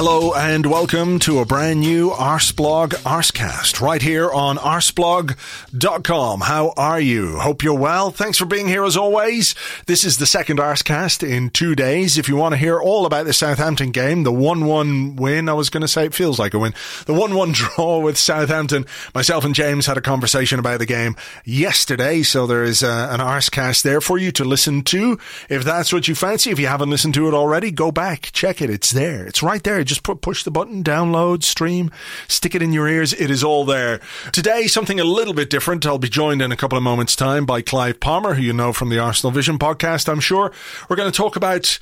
[0.00, 6.40] Hello and welcome to a brand new Arseblog Arsecast right here on arseblog.com.
[6.42, 7.40] How are you?
[7.40, 8.12] Hope you're well.
[8.12, 9.56] Thanks for being here as always.
[9.86, 12.16] This is the second Arsecast in two days.
[12.16, 15.68] If you want to hear all about the Southampton game, the 1-1 win, I was
[15.68, 16.74] going to say it feels like a win,
[17.06, 22.22] the 1-1 draw with Southampton, myself and James had a conversation about the game yesterday,
[22.22, 25.18] so there is uh, an Arsecast there for you to listen to.
[25.48, 28.62] If that's what you fancy, if you haven't listened to it already, go back, check
[28.62, 28.70] it.
[28.70, 29.26] It's there.
[29.26, 31.90] It's right there just push the button, download, stream,
[32.28, 33.12] stick it in your ears.
[33.12, 34.00] It is all there.
[34.32, 35.86] Today, something a little bit different.
[35.86, 38.72] I'll be joined in a couple of moments' time by Clive Palmer, who you know
[38.72, 40.52] from the Arsenal Vision podcast, I'm sure.
[40.88, 41.78] We're going to talk about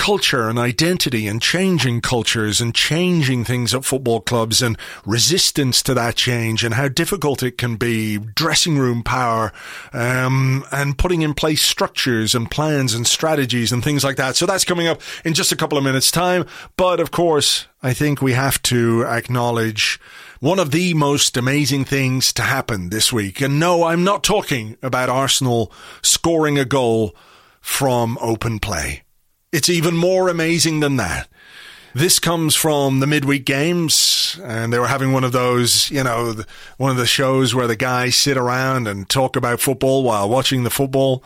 [0.00, 5.92] culture and identity and changing cultures and changing things at football clubs and resistance to
[5.92, 9.52] that change and how difficult it can be, dressing room power,
[9.92, 14.36] um, and putting in place structures and plans and strategies and things like that.
[14.36, 16.46] So that's coming up in just a couple of minutes time.
[16.78, 20.00] But of course, I think we have to acknowledge
[20.40, 23.42] one of the most amazing things to happen this week.
[23.42, 25.70] And no, I'm not talking about Arsenal
[26.00, 27.14] scoring a goal
[27.60, 29.02] from open play.
[29.52, 31.28] It's even more amazing than that.
[31.92, 36.36] This comes from the midweek games, and they were having one of those, you know,
[36.76, 40.62] one of the shows where the guys sit around and talk about football while watching
[40.62, 41.24] the football.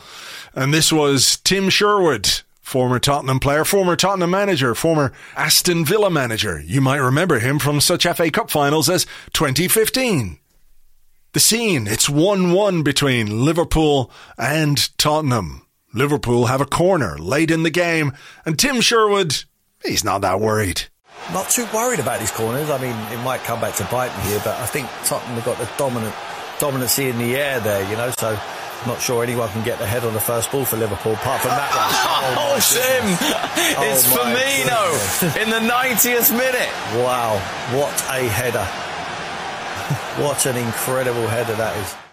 [0.55, 6.63] And this was Tim Sherwood, former Tottenham player, former Tottenham manager, former Aston Villa manager.
[6.65, 9.05] You might remember him from such FA Cup finals as
[9.35, 10.39] 2015.
[11.35, 15.64] The scene, it's 1-1 between Liverpool and Tottenham.
[15.95, 18.13] Liverpool have a corner late in the game,
[18.45, 19.45] and Tim Sherwood,
[19.85, 20.83] he's not that worried.
[21.33, 22.69] Not too worried about these corners.
[22.69, 25.45] I mean, it might come back to bite me here, but I think Tottenham have
[25.45, 26.15] got the dominant
[26.59, 28.39] dominancy in the air there, you know, so
[28.87, 31.51] not sure anyone can get the head on the first ball for Liverpool apart from
[31.51, 31.95] that one.
[32.25, 33.05] Oh, oh Sim!
[33.77, 36.71] Oh it's Firmino in the 90th minute.
[37.05, 37.39] Wow,
[37.77, 38.65] what a header.
[40.23, 42.04] what an incredible header that is.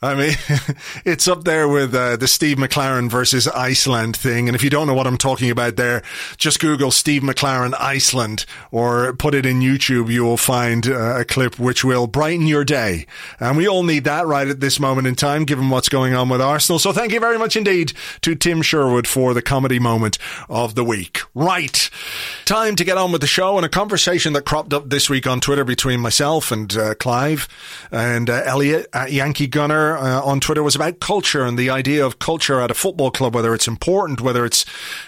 [0.00, 0.34] I mean,
[1.04, 4.48] it's up there with uh, the Steve McClaren versus Iceland thing.
[4.48, 6.02] And if you don't know what I'm talking about there,
[6.36, 10.08] just Google Steve McClaren Iceland or put it in YouTube.
[10.08, 13.06] You will find uh, a clip which will brighten your day.
[13.40, 16.28] And we all need that right at this moment in time, given what's going on
[16.28, 16.78] with Arsenal.
[16.78, 20.16] So thank you very much indeed to Tim Sherwood for the comedy moment
[20.48, 21.22] of the week.
[21.34, 21.90] Right.
[22.44, 25.26] Time to get on with the show and a conversation that cropped up this week
[25.26, 27.48] on Twitter between myself and uh, Clive
[27.90, 32.04] and uh, Elliot at Yankee Gunner uh, on Twitter was about culture and the idea
[32.04, 34.64] of culture at a football club, whether it's important, whether it's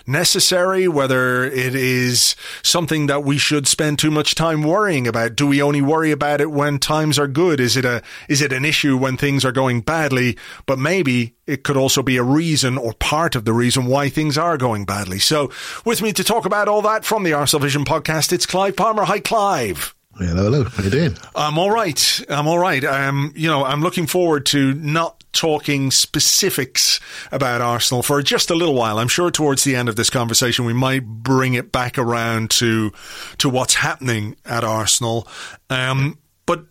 [0.07, 5.37] necessary, whether it is something that we should spend too much time worrying about.
[5.37, 7.61] Do we only worry about it when times are good?
[7.61, 10.39] Is it a, is it an issue when things are going badly?
[10.67, 14.39] But maybe it could also be a reason or part of the reason why things
[14.39, 15.19] are going badly.
[15.19, 15.51] So
[15.85, 19.05] with me to talk about all that from the Arsenal Vision podcast, it's Clive Palmer.
[19.05, 19.95] Hi, Clive.
[20.21, 20.65] Hello, hello.
[20.65, 21.17] How you doing?
[21.35, 22.21] I'm all right.
[22.29, 22.85] I'm all right.
[22.85, 27.01] Um, you know, I'm looking forward to not talking specifics
[27.33, 28.99] about Arsenal for just a little while.
[28.99, 32.93] I'm sure towards the end of this conversation we might bring it back around to
[33.39, 35.27] to what's happening at Arsenal.
[35.71, 36.67] Um, but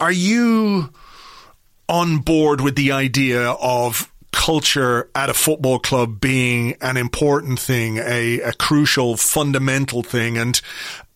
[0.00, 0.92] are you
[1.88, 7.98] on board with the idea of culture at a football club being an important thing,
[7.98, 10.60] a, a crucial, fundamental thing, and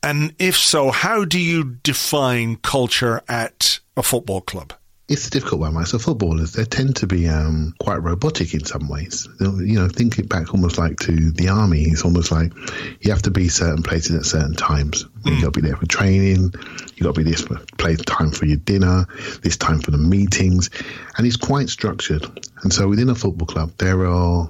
[0.02, 4.72] and if so, how do you define culture at a football club?
[5.08, 5.86] It's a difficult one, right?
[5.86, 9.26] So footballers, they tend to be um, quite robotic in some ways.
[9.40, 11.84] You know, think it back almost like to the army.
[11.84, 12.52] It's almost like
[13.00, 15.04] you have to be certain places at certain times.
[15.22, 15.36] Mm.
[15.36, 16.52] You got to be there for training.
[16.94, 17.46] You've got to be this
[17.78, 19.06] place time for your dinner,
[19.42, 20.68] this time for the meetings,
[21.16, 22.26] and it's quite structured.
[22.62, 24.46] And so within a football club, there are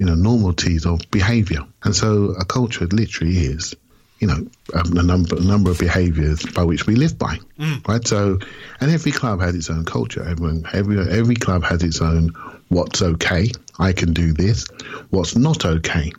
[0.00, 1.60] you know, normalities of behavior.
[1.84, 3.76] And so a culture literally is,
[4.20, 7.86] you know, a, a number a number of behaviors by which we live by, mm.
[7.88, 8.06] right?
[8.06, 8.38] So,
[8.80, 10.22] and every club has its own culture.
[10.22, 12.28] Everyone, every every club has its own
[12.68, 13.50] what's okay.
[13.78, 14.66] I can do this.
[15.08, 16.12] What's not okay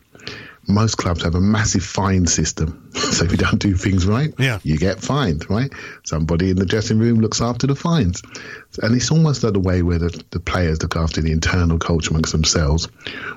[0.68, 2.90] most clubs have a massive fine system.
[2.94, 4.58] so if you don't do things right, yeah.
[4.62, 5.72] you get fined, right?
[6.04, 8.22] Somebody in the dressing room looks after the fines.
[8.82, 12.10] And it's almost like the way where the, the players look after the internal culture
[12.10, 12.86] amongst themselves,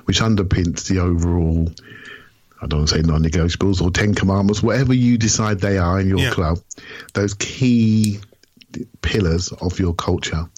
[0.04, 1.68] which underpins the overall,
[2.60, 6.18] I don't say non negotiables or Ten Commandments, whatever you decide they are in your
[6.18, 6.30] yeah.
[6.30, 6.58] club,
[7.14, 8.18] those key
[9.02, 10.48] pillars of your culture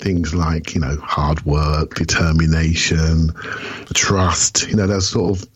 [0.00, 3.32] things like you know hard work, determination,
[3.94, 4.68] trust.
[4.68, 5.48] You know those sort of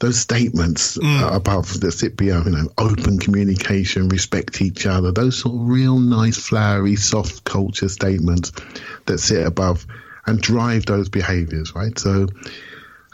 [0.00, 1.34] those statements mm.
[1.34, 5.98] about the sit beyond, you know, open communication, respect each other, those sort of real
[5.98, 8.50] nice, flowery, soft culture statements
[9.04, 9.86] that sit above
[10.26, 11.98] and drive those behaviors, right?
[11.98, 12.28] So,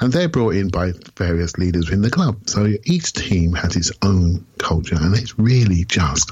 [0.00, 2.36] and they're brought in by various leaders in the club.
[2.46, 6.30] So each team has its own culture, and it's really just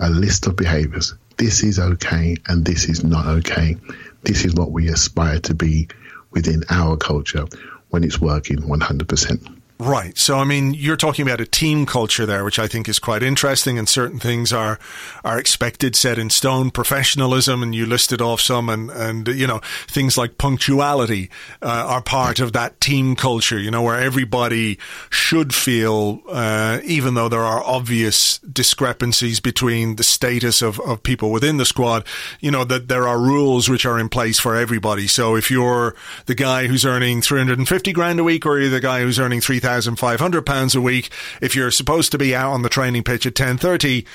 [0.00, 1.14] a list of behaviors.
[1.36, 3.76] This is okay, and this is not okay.
[4.22, 5.88] This is what we aspire to be
[6.32, 7.46] within our culture
[7.90, 9.57] when it's working 100%.
[9.80, 10.18] Right.
[10.18, 13.22] So, I mean, you're talking about a team culture there, which I think is quite
[13.22, 13.78] interesting.
[13.78, 14.76] And certain things are
[15.24, 19.60] are expected, set in stone, professionalism, and you listed off some, and and you know
[19.86, 21.30] things like punctuality
[21.62, 23.56] uh, are part of that team culture.
[23.56, 24.80] You know, where everybody
[25.10, 31.30] should feel, uh, even though there are obvious discrepancies between the status of of people
[31.30, 32.04] within the squad.
[32.40, 35.06] You know that there are rules which are in place for everybody.
[35.06, 35.94] So, if you're
[36.26, 39.67] the guy who's earning 350 grand a week, or you're the guy who's earning 3,000
[39.68, 41.10] £2,500 a week.
[41.40, 44.06] If you're supposed to be out on the training pitch at 10.30,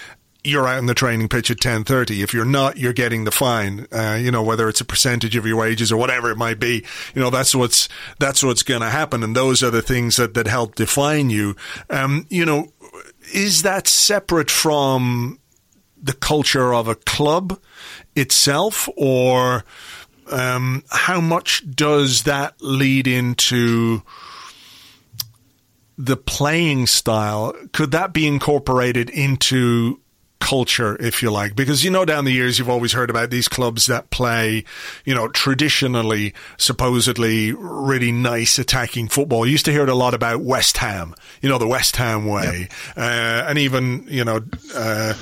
[0.43, 2.23] you're out on the training pitch at 10.30.
[2.23, 5.45] If you're not, you're getting the fine, uh, you know, whether it's a percentage of
[5.45, 6.85] your wages or whatever it might be.
[7.15, 7.87] You know, that's what's,
[8.19, 9.23] that's what's going to happen.
[9.23, 11.55] And those are the things that, that help define you.
[11.89, 12.73] Um, you know,
[13.33, 15.39] is that separate from
[16.01, 17.59] the culture of a club
[18.15, 19.63] itself or
[20.29, 24.01] um, how much does that lead into–
[25.97, 29.99] the playing style, could that be incorporated into
[30.39, 31.55] culture, if you like?
[31.55, 34.65] Because, you know, down the years, you've always heard about these clubs that play,
[35.05, 39.45] you know, traditionally, supposedly really nice attacking football.
[39.45, 42.25] You used to hear it a lot about West Ham, you know, the West Ham
[42.25, 42.67] way.
[42.69, 42.97] Yep.
[42.97, 44.41] Uh, and even, you know,
[44.75, 45.13] uh,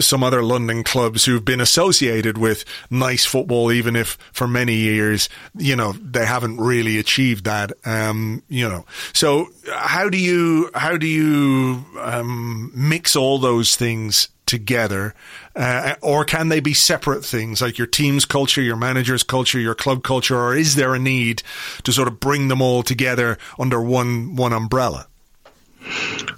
[0.00, 5.28] some other London clubs who've been associated with nice football, even if for many years,
[5.56, 7.72] you know, they haven't really achieved that.
[7.84, 14.28] Um, you know, so how do you how do you um, mix all those things
[14.46, 15.14] together,
[15.56, 19.74] uh, or can they be separate things like your team's culture, your manager's culture, your
[19.74, 21.42] club culture, or is there a need
[21.82, 25.06] to sort of bring them all together under one one umbrella?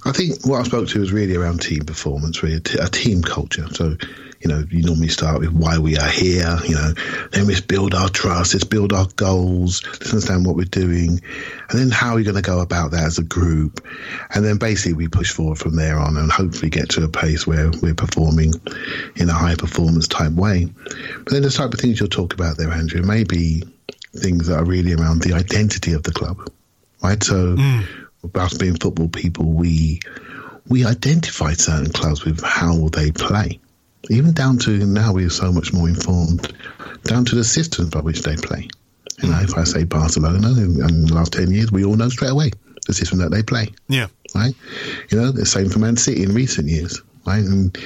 [0.05, 2.87] I think what I spoke to was really around team performance, really a, t- a
[2.87, 3.67] team culture.
[3.71, 3.95] So,
[4.41, 6.93] you know, you normally start with why we are here, you know,
[7.31, 11.21] then let's build our trust, let's build our goals, let's understand what we're doing,
[11.69, 13.85] and then how are we going to go about that as a group.
[14.33, 17.47] And then basically we push forward from there on and hopefully get to a place
[17.47, 18.53] where we're performing
[19.15, 20.67] in a high performance type way.
[21.23, 23.63] But then the type of things you'll talk about there, Andrew, may be
[24.15, 26.49] things that are really around the identity of the club,
[27.01, 27.21] right?
[27.23, 28.03] So, mm
[28.35, 29.99] us being football people, we
[30.67, 33.59] we identify certain clubs with how they play.
[34.09, 36.53] Even down to now, we are so much more informed,
[37.03, 38.67] down to the systems by which they play.
[39.21, 42.09] You know, if I say Barcelona in, in the last 10 years, we all know
[42.09, 42.51] straight away
[42.85, 43.73] the system that they play.
[43.87, 44.07] Yeah.
[44.35, 44.53] Right?
[45.09, 47.01] You know, the same for Man City in recent years.
[47.25, 47.43] Right?
[47.43, 47.77] And,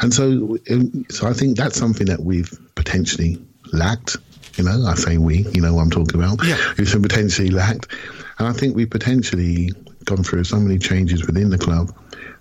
[0.00, 3.38] and so, um, so I think that's something that we've potentially
[3.72, 4.16] lacked.
[4.56, 6.44] You know, I say we, you know what I'm talking about.
[6.44, 6.58] Yeah.
[6.76, 7.94] We've potentially lacked.
[8.38, 9.70] And I think we potentially
[10.04, 11.94] gone through so many changes within the club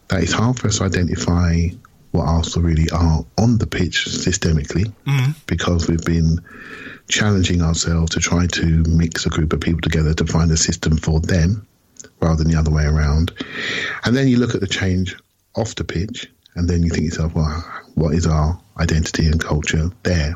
[0.08, 1.68] that it's hard for us to identify
[2.12, 5.32] what Arsenal really are on the pitch systemically mm-hmm.
[5.48, 6.39] because we've been
[7.08, 10.98] challenging ourselves to try to mix a group of people together to find a system
[10.98, 11.65] for them
[12.22, 13.32] rather than the other way around.
[14.03, 15.15] And then you look at the change
[15.56, 17.63] off the pitch and then you think yourself, well,
[17.96, 20.36] what is our identity and culture there?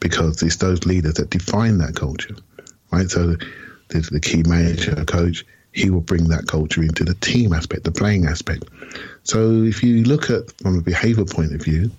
[0.00, 2.36] Because it's those leaders that define that culture,
[2.90, 3.10] right?
[3.10, 3.36] So
[3.88, 7.92] the, the key manager, coach, he will bring that culture into the team aspect, the
[7.92, 8.64] playing aspect.
[9.22, 11.90] So if you look at from a behavior point of view,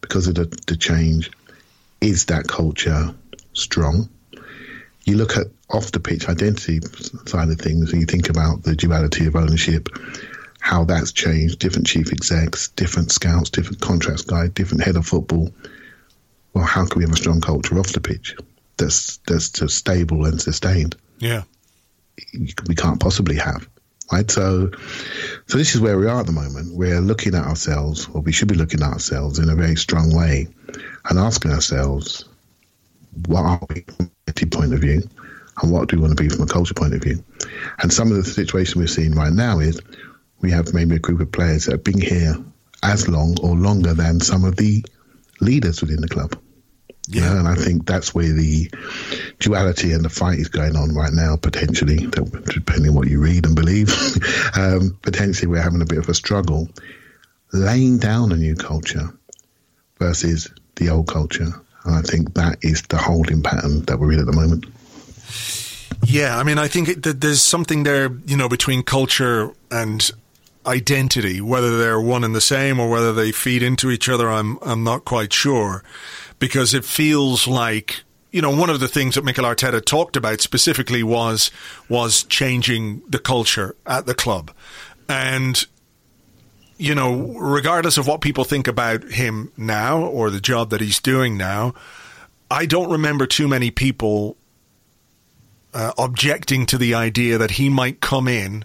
[0.00, 1.30] because of the, the change,
[2.00, 3.14] is that culture
[3.54, 4.08] strong?
[5.04, 6.80] You look at off the pitch identity
[7.26, 9.88] side of things, you think about the duality of ownership,
[10.60, 15.50] how that's changed, different chief execs, different scouts, different contracts guy, different head of football.
[16.54, 18.36] Well, how can we have a strong culture off the pitch
[18.76, 20.96] that's that's stable and sustained?
[21.18, 21.42] Yeah.
[22.68, 23.68] We can't possibly have.
[24.12, 24.70] Right, so,
[25.48, 26.76] so this is where we are at the moment.
[26.76, 30.14] We're looking at ourselves, or we should be looking at ourselves in a very strong
[30.14, 30.46] way,
[31.10, 32.24] and asking ourselves,
[33.26, 35.02] what are we from a point of view,
[35.60, 37.22] and what do we want to be from a culture point of view?
[37.80, 39.80] And some of the situation we're seeing right now is
[40.40, 42.36] we have maybe a group of players that have been here
[42.84, 44.84] as long or longer than some of the
[45.40, 46.36] leaders within the club.
[47.08, 47.38] Yeah.
[47.38, 48.70] and I think that's where the
[49.38, 53.46] duality and the fight is going on right now, potentially, depending on what you read
[53.46, 53.90] and believe.
[54.56, 56.68] um, potentially, we're having a bit of a struggle
[57.52, 59.08] laying down a new culture
[59.98, 61.52] versus the old culture.
[61.84, 64.66] And I think that is the holding pattern that we're in at the moment.
[66.04, 70.10] Yeah, I mean, I think that there's something there, you know, between culture and
[70.66, 74.28] identity, whether they're one and the same or whether they feed into each other.
[74.28, 75.84] I'm I'm not quite sure
[76.38, 80.40] because it feels like you know one of the things that Mikel Arteta talked about
[80.40, 81.50] specifically was
[81.88, 84.52] was changing the culture at the club,
[85.08, 85.64] and
[86.76, 91.00] you know regardless of what people think about him now or the job that he's
[91.00, 91.74] doing now,
[92.50, 94.36] I don't remember too many people.
[95.74, 98.64] Uh, objecting to the idea that he might come in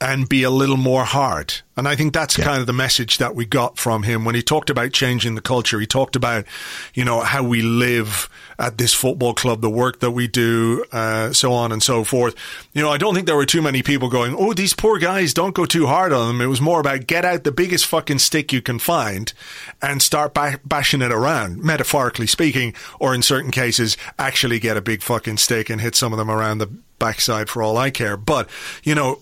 [0.00, 1.54] and be a little more hard.
[1.74, 2.44] And I think that's yeah.
[2.44, 5.40] kind of the message that we got from him when he talked about changing the
[5.40, 5.80] culture.
[5.80, 6.44] He talked about,
[6.92, 11.32] you know, how we live at this football club, the work that we do, uh,
[11.32, 12.34] so on and so forth.
[12.74, 15.32] You know, I don't think there were too many people going, oh, these poor guys,
[15.32, 16.40] don't go too hard on them.
[16.40, 19.32] It was more about get out the biggest fucking stick you can find
[19.80, 24.82] and start ba- bashing it around, metaphorically speaking, or in certain cases, actually get a
[24.82, 28.16] big fucking stick and hit some of them around the backside for all I care.
[28.16, 28.48] But,
[28.82, 29.20] you know,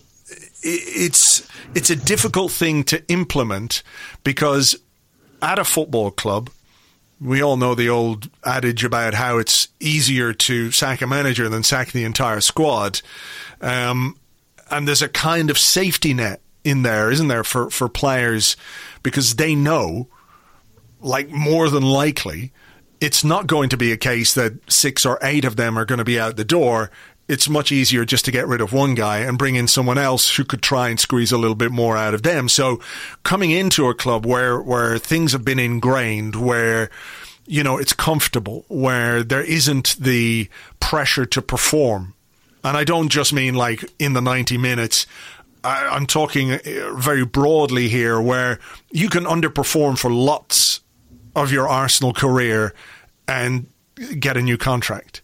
[0.65, 3.83] it's it's a difficult thing to implement
[4.25, 4.77] because
[5.43, 6.51] at a football club,
[7.21, 11.63] we all know the old adage about how it's easier to sack a manager than
[11.63, 13.03] sack the entire squad,
[13.61, 14.17] um,
[14.71, 18.57] and there's a kind of safety net in there, isn't there, for for players
[19.03, 20.09] because they know,
[21.01, 22.53] like more than likely.
[23.01, 25.99] It's not going to be a case that six or eight of them are going
[25.99, 26.91] to be out the door
[27.27, 30.37] it's much easier just to get rid of one guy and bring in someone else
[30.37, 32.49] who could try and squeeze a little bit more out of them.
[32.49, 32.81] So
[33.23, 36.91] coming into a club where where things have been ingrained, where
[37.47, 40.49] you know it's comfortable, where there isn't the
[40.81, 42.15] pressure to perform,
[42.63, 45.07] and I don't just mean like in the ninety minutes.
[45.63, 48.59] I, I'm talking uh, very broadly here, where
[48.91, 50.81] you can underperform for lots
[51.35, 52.75] of your Arsenal career
[53.27, 53.67] and
[54.21, 55.23] get a new contract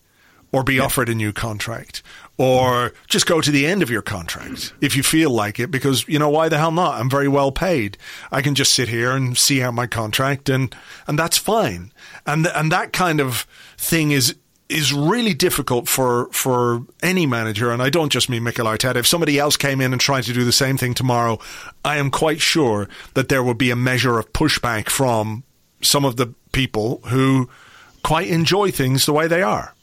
[0.52, 0.83] or be yeah.
[0.83, 2.02] offered a new contract
[2.40, 6.09] or just go to the end of your contract if you feel like it because
[6.09, 6.99] you know why the hell not?
[6.99, 7.99] I'm very well paid.
[8.33, 10.75] I can just sit here and see out my contract and
[11.07, 11.92] and that's fine.
[12.26, 14.37] And and that kind of thing is
[14.71, 18.97] is really difficult for for any manager and I don't just mean Mikel Arteta.
[18.97, 21.38] If somebody else came in and tried to do the same thing tomorrow
[21.85, 25.45] I am quite sure that there would be a measure of pushback from
[25.83, 27.50] some of the people who
[28.02, 29.75] quite enjoy things the way they are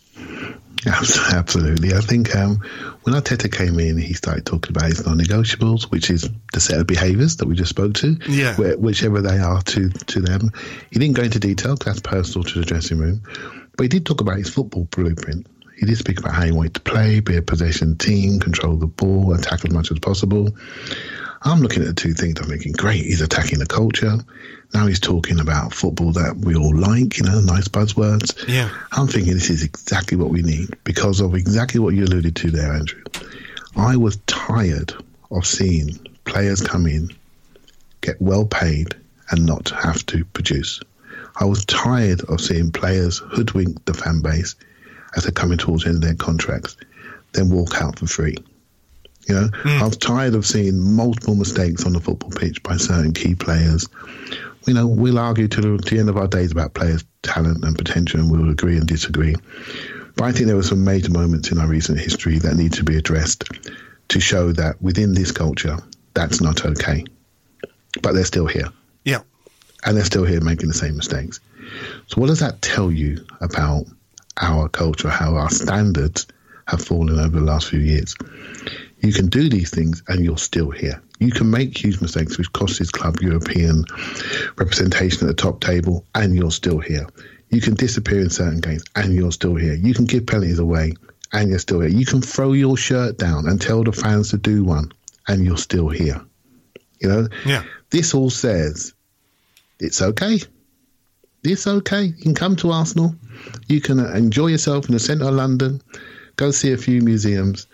[0.85, 1.93] Absolutely.
[1.93, 2.57] I think um,
[3.03, 6.87] when Arteta came in, he started talking about his non-negotiables, which is the set of
[6.87, 8.55] behaviours that we just spoke to, yeah.
[8.55, 10.51] Where, whichever they are to, to them.
[10.91, 13.21] He didn't go into detail because that's personal to the dressing room,
[13.75, 15.47] but he did talk about his football blueprint.
[15.77, 18.87] He did speak about how he wanted to play, be a possession team, control the
[18.87, 20.49] ball, attack as much as possible.
[21.43, 22.39] I'm looking at the two things.
[22.39, 24.17] I'm thinking, great, he's attacking the culture.
[24.73, 28.47] Now he's talking about football that we all like, you know, nice buzzwords.
[28.47, 28.69] Yeah.
[28.91, 32.51] I'm thinking this is exactly what we need because of exactly what you alluded to
[32.51, 33.03] there, Andrew.
[33.75, 34.93] I was tired
[35.31, 37.09] of seeing players come in,
[38.01, 38.95] get well paid,
[39.29, 40.81] and not have to produce.
[41.39, 44.55] I was tired of seeing players hoodwink the fan base
[45.15, 46.75] as they're coming towards the end of their contracts,
[47.33, 48.35] then walk out for free.
[49.27, 49.81] You know, mm.
[49.81, 53.87] I was tired of seeing multiple mistakes on the football pitch by certain key players
[54.67, 57.63] you know, we'll argue to the, to the end of our days about players' talent
[57.63, 59.35] and potential, and we'll agree and disagree.
[60.15, 62.83] But I think there were some major moments in our recent history that need to
[62.83, 63.45] be addressed
[64.09, 65.77] to show that within this culture,
[66.13, 67.05] that's not okay.
[68.01, 68.67] But they're still here.
[69.03, 69.21] Yeah.
[69.85, 71.39] And they're still here making the same mistakes.
[72.07, 73.85] So, what does that tell you about
[74.41, 76.27] our culture, how our standards
[76.67, 78.15] have fallen over the last few years?
[78.99, 81.01] You can do these things and you're still here.
[81.19, 83.85] You can make huge mistakes, which cost his club European
[84.55, 87.07] representation at the top table, and you're still here.
[87.49, 89.73] You can disappear in certain games, and you're still here.
[89.73, 90.93] You can give penalties away,
[91.31, 91.89] and you're still here.
[91.89, 94.91] You can throw your shirt down and tell the fans to do one,
[95.27, 96.21] and you're still here.
[96.99, 97.63] You know, yeah.
[97.89, 98.93] This all says
[99.79, 100.39] it's okay.
[101.43, 102.03] It's okay.
[102.03, 103.15] You can come to Arsenal.
[103.67, 105.81] You can enjoy yourself in the centre of London.
[106.35, 107.67] Go see a few museums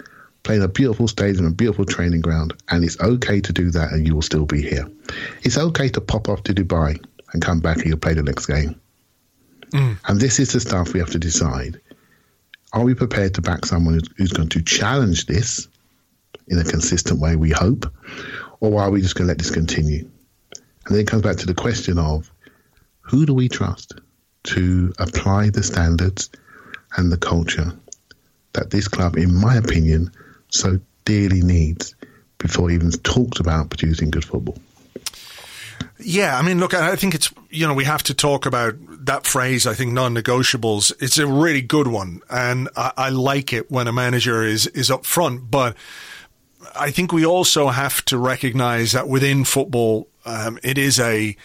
[0.44, 4.06] playing a beautiful stadium, a beautiful training ground, and it's okay to do that and
[4.06, 4.90] you will still be here.
[5.42, 8.46] It's okay to pop off to Dubai and come back and you'll play the next
[8.46, 8.80] game.
[9.72, 9.98] Mm.
[10.08, 11.82] And this is the stuff we have to decide.
[12.74, 15.68] Are we prepared to back someone who's going to challenge this
[16.48, 17.92] in a consistent way, we hope,
[18.60, 20.10] or are we just going to let this continue?
[20.86, 22.30] And then it comes back to the question of
[23.02, 23.94] who do we trust
[24.44, 26.30] to apply the standards
[26.98, 27.72] and the culture
[28.54, 30.12] that this club, in my opinion,
[30.54, 31.96] so dearly needs
[32.38, 34.58] before he even talks about producing good football.
[36.00, 39.26] Yeah, I mean, look, I think it's, you know, we have to talk about that
[39.26, 40.92] phrase, I think non negotiables.
[41.02, 42.22] It's a really good one.
[42.30, 45.50] And I, I, like it when a manager is, is up front.
[45.50, 45.76] But
[46.76, 51.38] I think we also have to recognize that within football, um, it is a,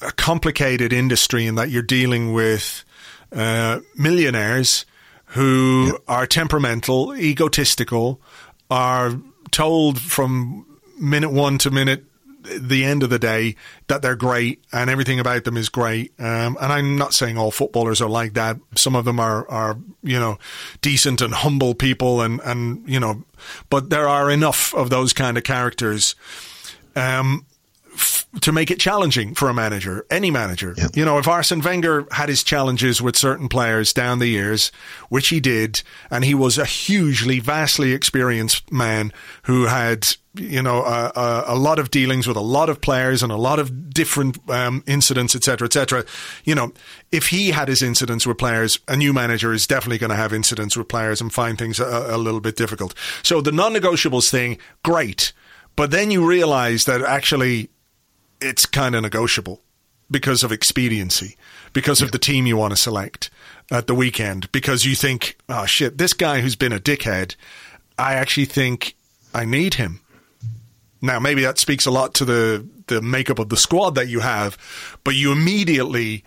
[0.00, 2.84] a complicated industry in that you're dealing with
[3.32, 4.86] uh, millionaires
[5.32, 6.02] who yep.
[6.08, 8.20] are temperamental, egotistical,
[8.70, 9.18] are
[9.50, 10.66] told from
[10.98, 12.04] minute one to minute
[12.42, 13.54] the end of the day
[13.86, 16.12] that they're great and everything about them is great.
[16.18, 18.58] Um, and I'm not saying all footballers are like that.
[18.74, 20.38] Some of them are, are, you know,
[20.80, 23.22] decent and humble people and, and, you know,
[23.70, 26.14] but there are enough of those kind of characters.
[26.96, 27.46] Um,
[28.40, 30.74] to make it challenging for a manager, any manager.
[30.76, 30.96] Yep.
[30.96, 34.72] You know, if Arsene Wenger had his challenges with certain players down the years,
[35.10, 39.12] which he did, and he was a hugely, vastly experienced man
[39.42, 43.22] who had, you know, a, a, a lot of dealings with a lot of players
[43.22, 46.02] and a lot of different um, incidents, etc., etc.
[46.44, 46.72] You know,
[47.10, 50.32] if he had his incidents with players, a new manager is definitely going to have
[50.32, 52.94] incidents with players and find things a, a little bit difficult.
[53.22, 55.34] So the non-negotiables thing, great.
[55.76, 57.70] But then you realize that actually
[58.42, 59.62] it's kind of negotiable
[60.10, 61.36] because of expediency,
[61.72, 62.06] because yeah.
[62.06, 63.30] of the team you want to select
[63.70, 67.36] at the weekend, because you think, oh shit, this guy who's been a dickhead,
[67.98, 68.94] I actually think
[69.34, 70.00] I need him.
[71.00, 74.20] Now, maybe that speaks a lot to the, the makeup of the squad that you
[74.20, 74.56] have,
[75.02, 76.24] but you immediately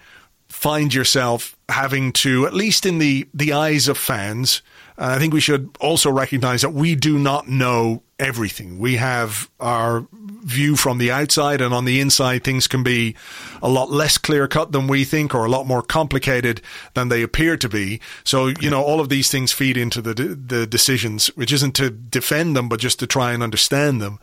[0.49, 4.61] find yourself having to, at least in the, the eyes of fans,
[4.97, 8.79] I think we should also recognize that we do not know everything.
[8.79, 10.07] We have our
[10.43, 13.15] view from the outside, and on the inside, things can be
[13.61, 16.61] a lot less clear cut than we think, or a lot more complicated
[16.93, 17.99] than they appear to be.
[18.23, 21.89] So, you know, all of these things feed into the the decisions, which isn't to
[21.89, 24.19] defend them, but just to try and understand them.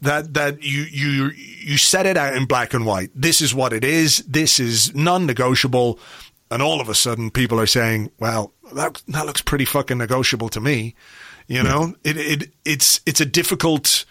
[0.00, 3.10] That that you you you set it out in black and white.
[3.14, 4.18] This is what it is.
[4.26, 5.98] This is non-negotiable.
[6.50, 10.48] And all of a sudden, people are saying, "Well, that that looks pretty fucking negotiable
[10.50, 10.94] to me."
[11.52, 14.06] You know, it, it it's it's a difficult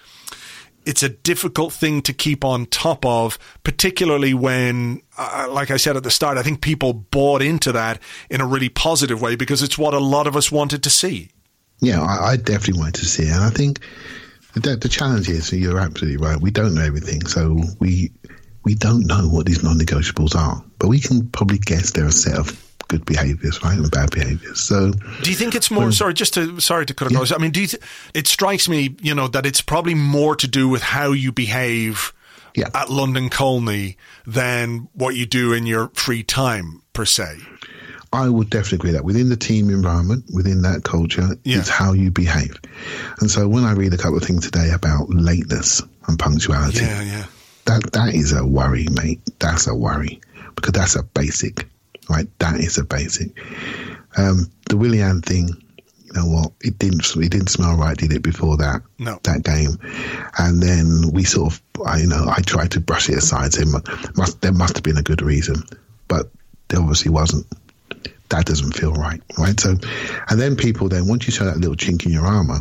[0.85, 5.95] it's a difficult thing to keep on top of, particularly when, uh, like I said
[5.95, 7.99] at the start, I think people bought into that
[8.29, 11.29] in a really positive way because it's what a lot of us wanted to see.
[11.79, 13.31] Yeah, I, I definitely wanted to see it.
[13.31, 13.79] And I think
[14.53, 17.25] the, the challenge is, you're absolutely right, we don't know everything.
[17.25, 18.11] So we
[18.63, 22.37] we don't know what these non-negotiables are, but we can probably guess they're a set
[22.37, 22.51] of
[22.91, 24.59] good behaviors, right, and bad behaviors.
[24.59, 25.85] So, do you think it's more?
[25.85, 27.31] When, sorry, just to sorry to cut across.
[27.31, 27.37] Yeah.
[27.37, 30.47] I mean, do you th- it strikes me, you know, that it's probably more to
[30.47, 32.13] do with how you behave
[32.55, 32.67] yeah.
[32.73, 37.37] at London Colney than what you do in your free time per se.
[38.13, 41.59] I would definitely agree that within the team environment, within that culture, yeah.
[41.59, 42.59] it's how you behave.
[43.21, 47.01] And so when I read a couple of things today about lateness and punctuality, yeah,
[47.03, 47.25] yeah.
[47.65, 49.21] that that is a worry, mate.
[49.39, 50.19] That's a worry
[50.55, 51.67] because that's a basic.
[52.11, 53.31] Right, that is a basic.
[54.17, 56.51] Um, the Willian thing, you know what?
[56.59, 57.05] It didn't.
[57.15, 58.21] It didn't smell right, did it?
[58.21, 59.19] Before that, no.
[59.23, 59.77] that game,
[60.37, 63.53] and then we sort of, I, you know, I tried to brush it aside.
[63.53, 63.71] Saying,
[64.17, 65.63] must there must have been a good reason,
[66.09, 66.29] but
[66.67, 67.47] there obviously wasn't.
[68.27, 69.57] That doesn't feel right, right?
[69.59, 69.77] So,
[70.29, 72.59] and then people then once you show that little chink in your armor,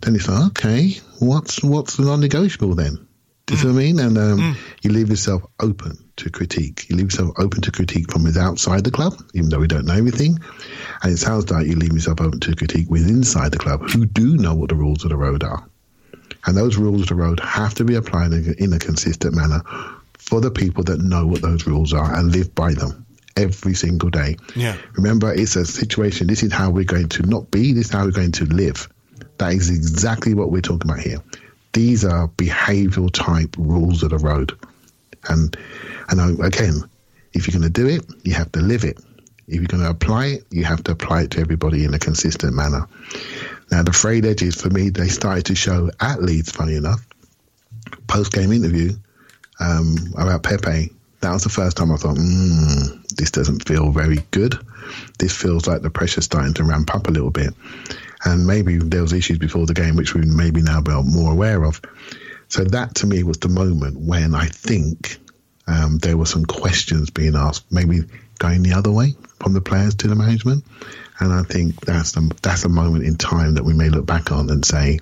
[0.00, 3.06] then it's like, okay, what's what's the non-negotiable then?
[3.44, 3.62] Do you mm.
[3.62, 4.00] see what I mean?
[4.00, 4.56] And um, mm.
[4.82, 6.88] you leave yourself open to critique.
[6.88, 9.94] You leave yourself open to critique from outside the club, even though we don't know
[9.94, 10.38] everything.
[11.02, 14.06] And it sounds like you leave yourself open to critique with inside the club, who
[14.06, 15.66] do know what the rules of the road are.
[16.46, 19.62] And those rules of the road have to be applied in a consistent manner
[20.18, 23.04] for the people that know what those rules are and live by them
[23.36, 24.36] every single day.
[24.54, 24.76] Yeah.
[24.92, 26.26] Remember, it's a situation.
[26.26, 27.72] This is how we're going to not be.
[27.72, 28.88] This is how we're going to live.
[29.38, 31.18] That is exactly what we're talking about here.
[31.72, 34.52] These are behavioural type rules of the road.
[35.28, 35.56] And
[36.08, 36.82] and again,
[37.32, 38.98] if you're going to do it, you have to live it.
[39.46, 41.98] If you're going to apply it, you have to apply it to everybody in a
[41.98, 42.86] consistent manner.
[43.70, 47.06] Now, the frayed edges for me, they started to show at Leeds, funny enough.
[48.06, 48.92] Post game interview
[49.60, 54.18] um, about Pepe, that was the first time I thought, mm, this doesn't feel very
[54.30, 54.54] good.
[55.18, 57.54] This feels like the pressure's starting to ramp up a little bit.
[58.24, 61.64] and maybe there was issues before the game which we maybe now be more aware
[61.64, 61.80] of.
[62.50, 65.18] So that to me was the moment when I think
[65.66, 68.00] um, there were some questions being asked, maybe
[68.38, 70.64] going the other way from the players to the management.
[71.20, 74.32] And I think that's the, that's a moment in time that we may look back
[74.32, 74.98] on and say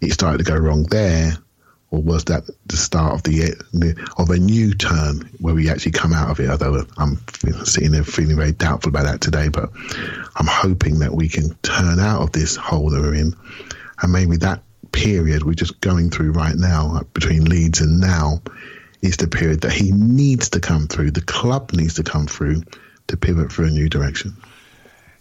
[0.00, 1.36] it started to go wrong there,
[1.90, 3.54] or was that the start of the
[4.16, 6.48] of a new turn where we actually come out of it?
[6.48, 7.18] Although I'm
[7.64, 9.70] sitting there feeling very doubtful about that today, but
[10.36, 13.34] I'm hoping that we can turn out of this hole that we're in,
[14.00, 18.40] and maybe that period we're just going through right now between Leeds and now
[19.02, 21.10] is the period that he needs to come through.
[21.10, 22.62] The club needs to come through
[23.08, 24.36] to pivot for a new direction.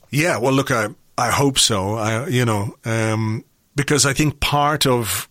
[0.10, 1.96] Yeah, well, look, I I hope so.
[1.96, 3.44] I you know um,
[3.76, 5.30] because I think part of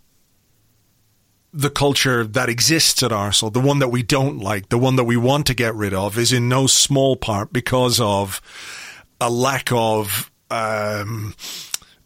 [1.52, 5.04] the culture that exists at Arsenal, the one that we don't like, the one that
[5.04, 8.40] we want to get rid of, is in no small part because of
[9.20, 11.34] a lack of um,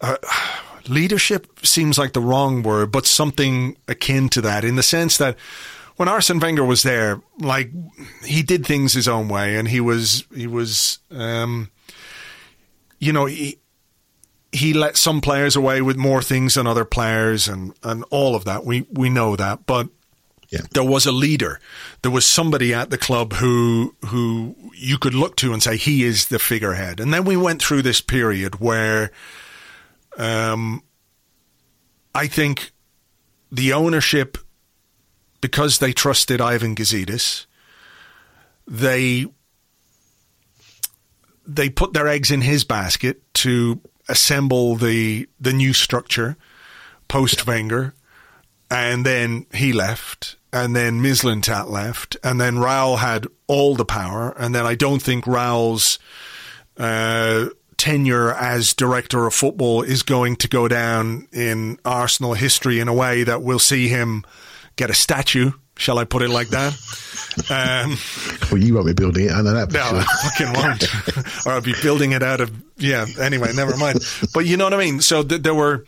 [0.00, 0.16] uh,
[0.88, 1.46] leadership.
[1.64, 5.36] Seems like the wrong word, but something akin to that, in the sense that
[5.96, 7.70] when Arsene Wenger was there, like
[8.24, 11.70] he did things his own way, and he was he was, um,
[12.98, 13.58] you know, he
[14.52, 18.44] he let some players away with more things than other players, and and all of
[18.44, 18.64] that.
[18.64, 19.88] We we know that, but.
[20.50, 20.62] Yeah.
[20.72, 21.60] There was a leader.
[22.00, 26.04] There was somebody at the club who who you could look to and say he
[26.04, 27.00] is the figurehead.
[27.00, 29.10] And then we went through this period where,
[30.18, 30.82] um,
[32.14, 32.72] I think
[33.50, 34.36] the ownership
[35.40, 37.46] because they trusted Ivan Gazidis,
[38.66, 39.26] they
[41.46, 46.36] they put their eggs in his basket to assemble the the new structure
[47.08, 47.94] post Wenger,
[48.70, 54.34] and then he left, and then Mislintat left, and then Raul had all the power,
[54.38, 55.98] and then I don't think Raul's
[56.76, 57.46] uh,
[57.78, 62.92] tenure as director of football is going to go down in Arsenal history in a
[62.92, 64.24] way that we'll see him
[64.76, 65.52] get a statue.
[65.76, 66.72] Shall I put it like that?
[67.50, 67.96] Um,
[68.50, 69.70] well, you won't be building it, I know that.
[69.70, 69.98] No, sure.
[70.00, 71.46] I fucking won't.
[71.46, 73.06] or I'll be building it out of yeah.
[73.20, 74.00] Anyway, never mind.
[74.34, 75.00] But you know what I mean.
[75.00, 75.84] So th- there were.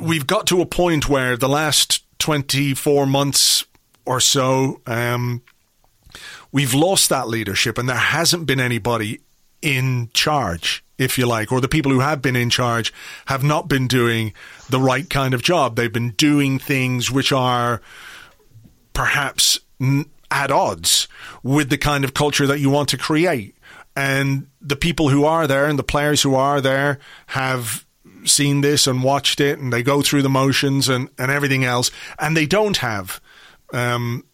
[0.00, 3.64] We've got to a point where the last twenty four months
[4.04, 5.42] or so, um,
[6.50, 9.20] we've lost that leadership, and there hasn't been anybody
[9.62, 12.92] in charge if you like, or the people who have been in charge
[13.26, 14.34] have not been doing
[14.68, 15.74] the right kind of job.
[15.74, 17.80] They've been doing things which are
[18.92, 19.58] perhaps
[20.30, 21.08] at odds
[21.42, 23.56] with the kind of culture that you want to create.
[23.96, 27.86] And the people who are there and the players who are there have
[28.24, 31.90] seen this and watched it and they go through the motions and, and everything else.
[32.18, 33.20] And they don't have
[33.72, 34.24] um,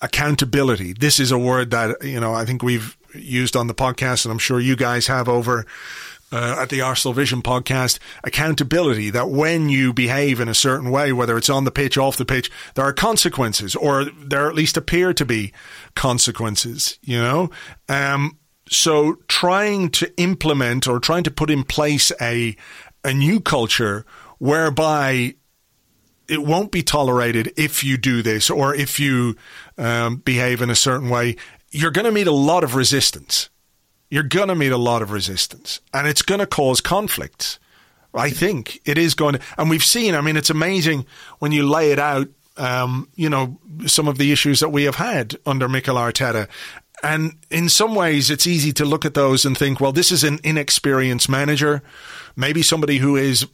[0.00, 0.92] accountability.
[0.92, 4.32] This is a word that, you know, I think we've used on the podcast, and
[4.32, 5.66] I'm sure you guys have over
[6.30, 11.12] uh, at the Arsenal Vision podcast, accountability that when you behave in a certain way,
[11.12, 14.76] whether it's on the pitch, off the pitch, there are consequences, or there at least
[14.76, 15.52] appear to be
[15.94, 17.50] consequences, you know?
[17.88, 22.56] Um, so trying to implement or trying to put in place a,
[23.02, 24.04] a new culture
[24.38, 25.34] whereby
[26.28, 29.34] it won't be tolerated if you do this or if you
[29.78, 31.36] um, behave in a certain way
[31.70, 33.48] you're going to meet a lot of resistance.
[34.10, 37.58] You're going to meet a lot of resistance, and it's going to cause conflicts.
[38.14, 40.14] I think it is going to, and we've seen.
[40.14, 41.04] I mean, it's amazing
[41.40, 42.28] when you lay it out.
[42.56, 46.48] Um, you know, some of the issues that we have had under Mikel Arteta.
[47.04, 50.24] And in some ways, it's easy to look at those and think, well, this is
[50.24, 51.82] an inexperienced manager,
[52.34, 53.46] maybe somebody who is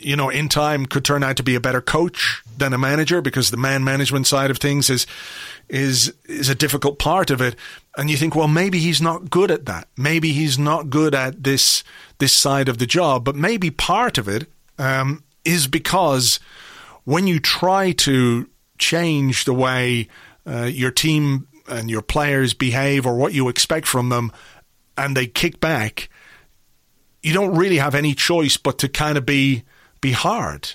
[0.00, 3.20] you know, in time could turn out to be a better coach than a manager
[3.20, 5.06] because the man management side of things is
[5.68, 7.56] is is a difficult part of it.
[7.96, 9.88] And you think, well, maybe he's not good at that.
[9.96, 11.84] Maybe he's not good at this
[12.18, 13.24] this side of the job.
[13.24, 14.48] But maybe part of it
[14.78, 16.40] um, is because
[17.04, 18.48] when you try to
[18.78, 20.08] change the way
[20.46, 24.32] uh, your team and your players behave or what you expect from them,
[24.96, 26.08] and they kick back,
[27.22, 29.64] you don't really have any choice but to kind of be
[30.00, 30.74] be hard.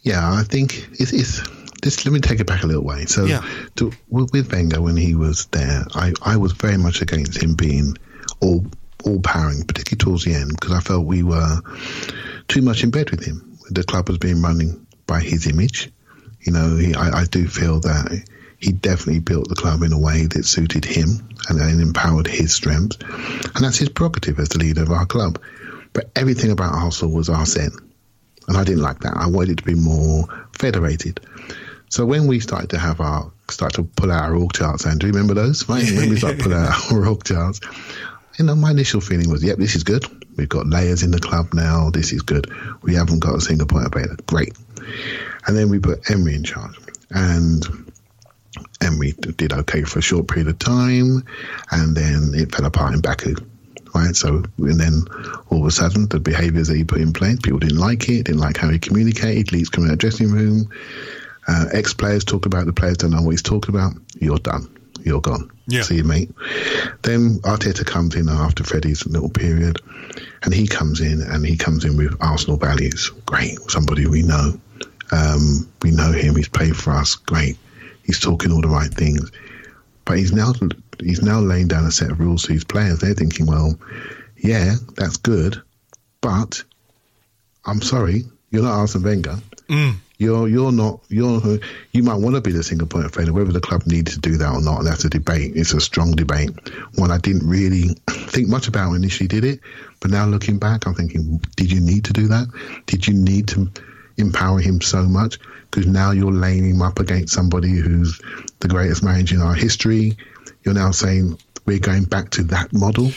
[0.00, 1.42] Yeah, I think it's, it's
[1.86, 2.04] this.
[2.04, 3.06] Let me take it back a little way.
[3.06, 3.42] So, yeah.
[3.76, 7.96] to, with Wenger when he was there, I, I was very much against him being
[8.40, 8.66] all
[9.04, 11.60] all powering, particularly towards the end, because I felt we were
[12.48, 13.56] too much in bed with him.
[13.70, 15.92] The club was being running by his image.
[16.40, 18.24] You know, he, I, I do feel that
[18.58, 22.52] he definitely built the club in a way that suited him and, and empowered his
[22.52, 22.98] strengths,
[23.54, 25.40] and that's his prerogative as the leader of our club.
[25.92, 27.70] But everything about Arsenal was Arsene.
[28.48, 29.16] And I didn't like that.
[29.16, 31.20] I wanted it to be more federated.
[31.88, 34.98] So when we started to have our start to pull out our org charts, and
[34.98, 35.68] do you remember those?
[35.68, 35.84] Right?
[35.96, 37.60] when we started to pull out our org charts,
[38.38, 40.04] you know, my initial feeling was, yep, this is good.
[40.36, 41.90] We've got layers in the club now.
[41.90, 42.52] This is good.
[42.82, 44.16] We haven't got a single point of failure.
[44.26, 44.56] Great.
[45.46, 46.76] And then we put Emery in charge.
[47.10, 47.64] And
[48.82, 51.24] Emery did okay for a short period of time.
[51.70, 53.36] And then it fell apart in Baku.
[53.94, 54.14] Right.
[54.14, 55.04] So, and then
[55.48, 58.24] all of a sudden, the behaviors that he put in place, people didn't like it,
[58.24, 60.68] didn't like how he communicated, leads coming out of the dressing room.
[61.48, 63.92] Uh, ex players talk about the players don't know what he's talking about.
[64.18, 64.68] You're done.
[65.04, 65.50] You're gone.
[65.68, 65.82] Yeah.
[65.82, 66.30] See you, mate.
[67.02, 69.80] Then Arteta comes in after Freddie's little period,
[70.42, 73.10] and he comes in and he comes in with Arsenal values.
[73.26, 73.58] Great.
[73.70, 74.60] Somebody we know.
[75.12, 76.34] Um, we know him.
[76.34, 77.14] He's played for us.
[77.14, 77.56] Great.
[78.02, 79.30] He's talking all the right things.
[80.04, 80.52] But he's now
[81.00, 82.98] he's now laying down a set of rules to his players.
[82.98, 83.78] They're thinking, well,
[84.36, 85.60] yeah, that's good,
[86.20, 86.62] but
[87.64, 89.38] I'm sorry, you're not Arsene Wenger.
[90.18, 91.58] You're you're not you're
[91.92, 93.32] you might want to be the single point of failure.
[93.32, 95.52] Whether the club needs to do that or not, and that's a debate.
[95.56, 96.50] It's a strong debate.
[96.94, 99.60] One I didn't really think much about when initially did it,
[100.00, 102.48] but now looking back, I'm thinking, did you need to do that?
[102.86, 103.70] Did you need to
[104.16, 105.38] empower him so much?
[105.70, 108.18] Because now you're laying him up against somebody who's
[108.60, 110.16] the greatest manager in our history.
[110.62, 113.10] You're now saying we're going back to that model,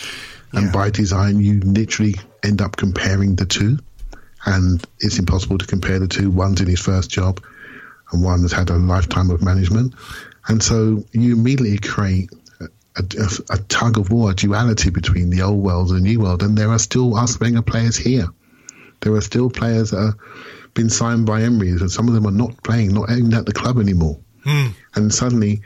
[0.51, 3.79] and by design, you literally end up comparing the two
[4.45, 6.29] and it's impossible to compare the two.
[6.31, 7.41] One's in his first job,
[8.11, 9.93] and one has had a lifetime of management,
[10.47, 15.41] and so you immediately create a, a, a tug of war, a duality between the
[15.41, 16.43] old world and the new world.
[16.43, 18.27] And there are still Arsene Wenger players here.
[19.01, 22.31] There are still players that have been signed by Emery, and some of them are
[22.31, 24.19] not playing, not even at the club anymore.
[24.43, 24.67] Hmm.
[24.95, 25.61] And suddenly,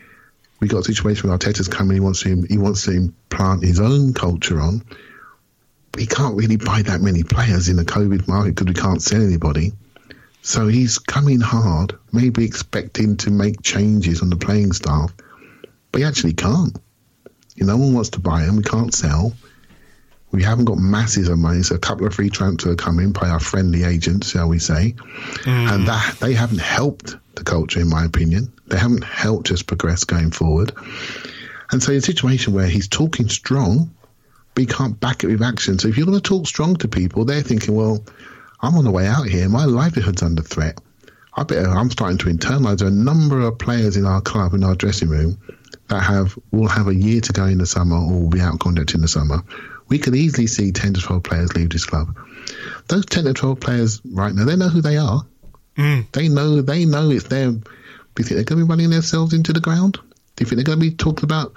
[0.59, 1.95] we got a situation where Arteta's coming.
[1.95, 4.83] He wants to he wants to implant his own culture on,
[5.97, 9.21] he can't really buy that many players in the COVID market because we can't sell
[9.21, 9.73] anybody.
[10.41, 15.13] So he's coming hard, maybe expecting to make changes on the playing staff,
[15.91, 16.77] but he actually can't.
[17.55, 18.57] You know, no one wants to buy him.
[18.57, 19.33] We can't sell.
[20.31, 23.29] We haven't got masses of money, so a couple of free transfers come in by
[23.29, 24.95] our friendly agents, shall we say,
[25.43, 25.49] hmm.
[25.49, 28.51] and that they haven't helped the culture, in my opinion.
[28.67, 30.73] They haven't helped us progress going forward.
[31.71, 33.93] And so, in a situation where he's talking strong,
[34.53, 35.79] but he can't back it with action.
[35.79, 38.03] So, if you're going to talk strong to people, they're thinking, well,
[38.61, 39.49] I'm on the way out here.
[39.49, 40.79] My livelihood's under threat.
[41.35, 44.75] I better, I'm starting to internalize a number of players in our club, in our
[44.75, 45.39] dressing room,
[45.87, 48.63] that have will have a year to go in the summer or will be out
[48.65, 49.43] in the summer.
[49.89, 52.17] We could easily see 10 to 12 players leave this club.
[52.87, 55.25] Those 10 to 12 players right now, they know who they are.
[55.77, 56.11] Mm.
[56.11, 57.63] They know they know it's them.
[58.15, 59.93] Do you think they're going to be running themselves into the ground?
[60.35, 61.53] Do you think they're going to be talking about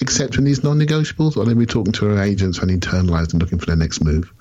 [0.00, 3.66] accepting these non-negotiables, or are be talking to their agents and internalised and looking for
[3.66, 4.32] their next move?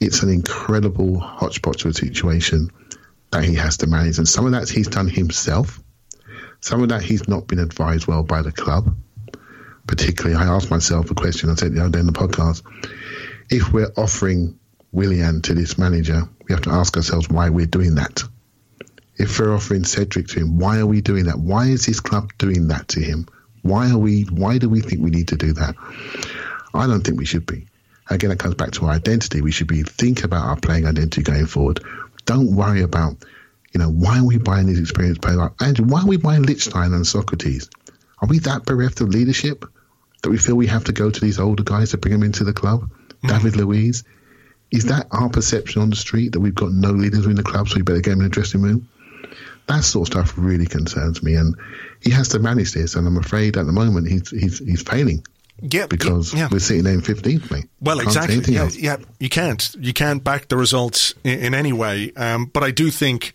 [0.00, 2.70] It's an incredible hodgepodge of a situation
[3.30, 5.80] that he has to manage, and some of that he's done himself.
[6.60, 8.96] Some of that he's not been advised well by the club.
[9.86, 11.50] Particularly, I asked myself a question.
[11.50, 12.62] I said the other day in the podcast:
[13.50, 14.58] if we're offering
[14.92, 18.22] Willian to this manager, we have to ask ourselves why we're doing that.
[19.16, 21.38] If we're offering Cedric to him, why are we doing that?
[21.38, 23.26] Why is this club doing that to him?
[23.64, 24.24] Why are we?
[24.24, 25.74] Why do we think we need to do that?
[26.74, 27.66] I don't think we should be.
[28.10, 29.40] Again, it comes back to our identity.
[29.40, 31.82] We should be think about our playing identity going forward.
[32.26, 33.24] Don't worry about,
[33.72, 35.38] you know, why are we buying these experienced players?
[35.38, 37.70] Like Andrew, why are we buying Lichtsteiner and Sokratis?
[38.20, 39.64] Are we that bereft of leadership
[40.22, 42.44] that we feel we have to go to these older guys to bring them into
[42.44, 42.90] the club?
[43.22, 43.30] Mm.
[43.30, 44.04] David Luiz,
[44.70, 47.68] is that our perception on the street that we've got no leaders in the club,
[47.70, 48.88] so we better get them in the dressing room?
[49.66, 51.54] That sort of stuff really concerns me, and
[52.00, 52.94] he has to manage this.
[52.96, 55.24] And I'm afraid at the moment he's he's he's failing
[55.60, 56.48] Yeah, because yeah.
[56.50, 57.68] we're sitting there in 15th, mate.
[57.80, 58.54] Well, Can't exactly.
[58.54, 59.74] Yeah, yeah, you can't.
[59.78, 62.12] You can't back the results in, in any way.
[62.16, 63.32] Um, but I do think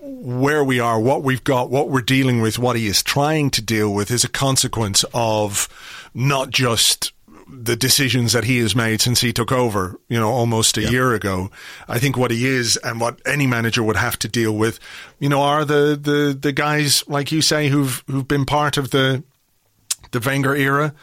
[0.00, 3.62] where we are, what we've got, what we're dealing with, what he is trying to
[3.62, 5.68] deal with is a consequence of
[6.14, 7.12] not just
[7.50, 11.14] the decisions that he has made since he took over, you know, almost a year
[11.14, 11.50] ago.
[11.88, 14.78] I think what he is and what any manager would have to deal with,
[15.18, 18.90] you know, are the, the, the guys, like you say, who've, who've been part of
[18.90, 19.22] the,
[20.10, 20.94] the Wenger era,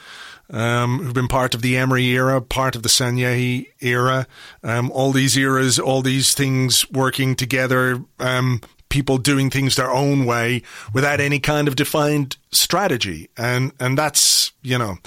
[0.50, 4.28] um, who've been part of the Emery era, part of the Sanllehi era,
[4.64, 8.62] um, all these eras, all these things working together, um,
[8.96, 10.62] people doing things their own way
[10.94, 13.30] without any kind of defined strategy.
[13.36, 15.00] And, and that's, you know,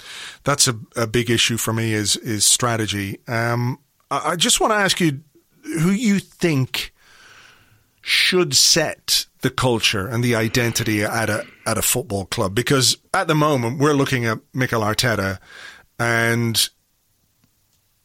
[0.45, 3.19] that's a, a big issue for me is, is strategy.
[3.27, 3.79] Um,
[4.11, 5.23] I, I just want to ask you
[5.63, 6.93] who you think
[8.03, 13.29] should set the culture and the identity at a at a football club because at
[13.29, 15.39] the moment we're looking at Mikel Arteta
[15.99, 16.69] and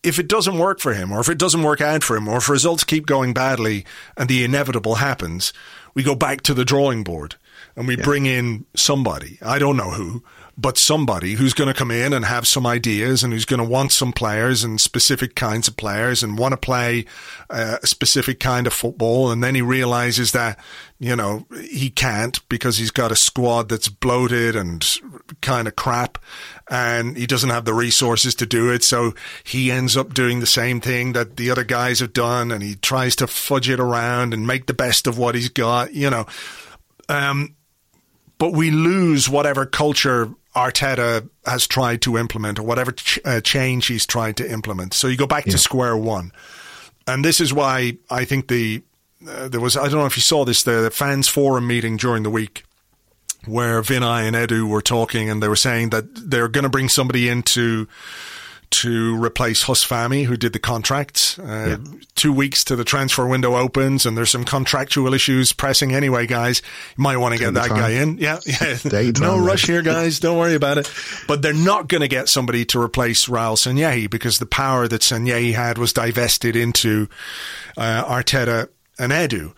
[0.04, 2.38] if it doesn't work for him or if it doesn't work out for him or
[2.38, 3.86] if results keep going badly
[4.18, 5.54] and the inevitable happens
[5.94, 7.36] we go back to the drawing board
[7.76, 9.38] and we bring in somebody.
[9.42, 10.24] I don't know who,
[10.56, 13.68] but somebody who's going to come in and have some ideas and who's going to
[13.68, 17.06] want some players and specific kinds of players and want to play
[17.50, 19.32] uh, a specific kind of football.
[19.32, 20.60] And then he realizes that,
[21.00, 24.88] you know, he can't because he's got a squad that's bloated and
[25.42, 26.20] kind of crap
[26.70, 28.84] and he doesn't have the resources to do it.
[28.84, 29.14] So
[29.44, 32.76] he ends up doing the same thing that the other guys have done and he
[32.76, 36.28] tries to fudge it around and make the best of what he's got, you know.
[37.10, 37.56] Um,
[38.38, 43.88] but we lose whatever culture Arteta has tried to implement or whatever ch- uh, change
[43.88, 44.94] he's tried to implement.
[44.94, 45.54] So you go back yeah.
[45.54, 46.32] to square one.
[47.08, 48.84] And this is why I think the
[49.28, 51.98] uh, there was I don't know if you saw this the, the fans forum meeting
[51.98, 52.64] during the week
[53.46, 56.88] where Vinai and Edu were talking and they were saying that they're going to bring
[56.88, 57.92] somebody into to
[58.82, 61.38] replace Huss Fahmy, who did the contracts.
[61.38, 61.92] Uh, yeah.
[62.16, 66.62] Two weeks to the transfer window opens, and there's some contractual issues pressing anyway, guys.
[66.98, 67.78] You might want to get that time.
[67.78, 68.18] guy in.
[68.18, 69.12] Yeah, yeah.
[69.20, 70.20] no rush here, guys.
[70.20, 70.92] Don't worry about it.
[71.28, 75.02] But they're not going to get somebody to replace Raul Sanllehi because the power that
[75.02, 77.08] Sanllehi had was divested into
[77.78, 79.54] uh, Arteta and Edu.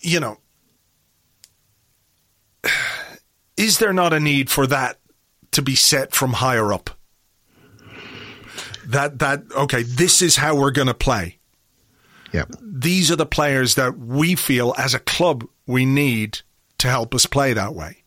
[0.00, 0.38] You know,
[3.56, 4.98] is there not a need for that
[5.52, 6.90] to be set from higher up?
[8.90, 11.38] That that okay, this is how we're going to play.
[12.32, 12.44] Yeah.
[12.60, 16.40] These are the players that we feel as a club we need
[16.78, 18.02] to help us play that way.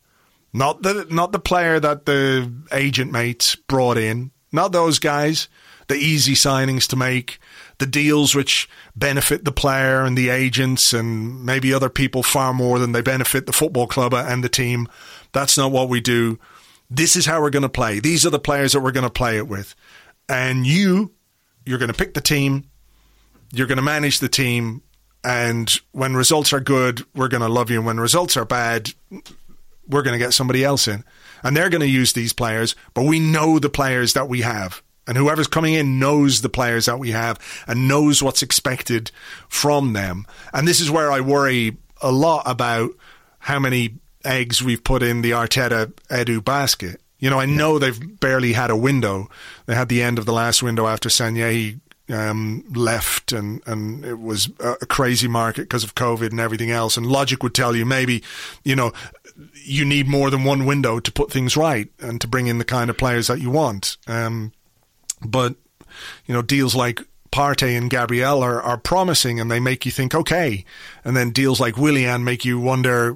[0.53, 5.47] Not the not the player that the agent mates brought in, not those guys,
[5.87, 7.39] the easy signings to make,
[7.79, 12.77] the deals which benefit the player and the agents and maybe other people far more
[12.77, 14.87] than they benefit the football club and the team.
[15.31, 16.39] That's not what we do.
[16.89, 17.99] This is how we're going to play.
[17.99, 19.73] These are the players that we're going to play it with
[20.29, 21.11] and you
[21.65, 22.65] you're going to pick the team,
[23.51, 24.81] you're going to manage the team,
[25.23, 28.91] and when results are good, we're going to love you, and when results are bad,
[29.87, 31.03] we're going to get somebody else in,
[31.43, 34.81] and they're going to use these players, but we know the players that we have.
[35.05, 39.11] And whoever's coming in knows the players that we have and knows what's expected
[39.49, 40.25] from them.
[40.53, 42.91] And this is where I worry a lot about
[43.39, 47.01] how many eggs we've put in the Arteta Edu basket.
[47.23, 49.29] You know, I know they've barely had a window.
[49.65, 54.19] They had the end of the last window after Sanllehi um, left, and, and it
[54.19, 56.97] was a crazy market because of COVID and everything else.
[56.97, 58.23] And logic would tell you maybe,
[58.65, 58.91] you know,
[59.53, 62.65] you need more than one window to put things right and to bring in the
[62.65, 63.95] kind of players that you want.
[64.05, 64.51] Um,
[65.25, 65.55] but,
[66.25, 66.99] you know, deals like
[67.31, 70.65] Partey and Gabriel are, are promising and they make you think, okay.
[71.05, 73.15] And then deals like Willian make you wonder,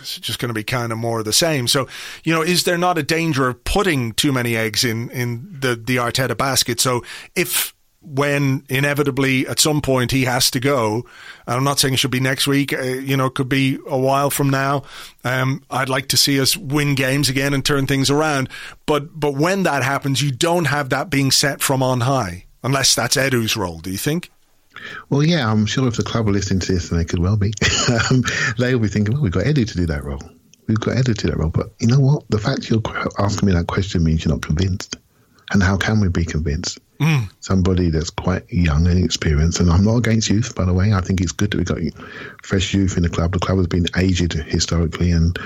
[0.00, 1.68] it's just going to be kind of more of the same.
[1.68, 1.88] So,
[2.24, 5.74] you know, is there not a danger of putting too many eggs in, in the,
[5.76, 6.80] the Arteta basket?
[6.80, 7.02] So
[7.34, 11.04] if when inevitably at some point he has to go.
[11.46, 12.72] I'm not saying it should be next week.
[12.72, 14.84] Uh, you know, it could be a while from now.
[15.24, 18.48] Um, I'd like to see us win games again and turn things around.
[18.86, 22.94] But but when that happens, you don't have that being set from on high, unless
[22.94, 23.80] that's Edu's role.
[23.80, 24.30] Do you think?
[25.10, 27.36] Well, yeah, I'm sure if the club are listening to this, and they could well
[27.36, 27.52] be,
[28.10, 28.22] um,
[28.58, 30.22] they'll be thinking, well, we've got Eddie to do that role.
[30.66, 31.50] We've got Eddie to do that role.
[31.50, 32.28] But you know what?
[32.28, 32.82] The fact you're
[33.18, 34.96] asking me that question means you're not convinced.
[35.50, 36.78] And how can we be convinced?
[37.00, 37.30] Mm.
[37.40, 40.92] Somebody that's quite young and experienced, and I'm not against youth, by the way.
[40.92, 42.04] I think it's good that we've got
[42.42, 43.32] fresh youth in the club.
[43.32, 45.38] The club has been aged historically, and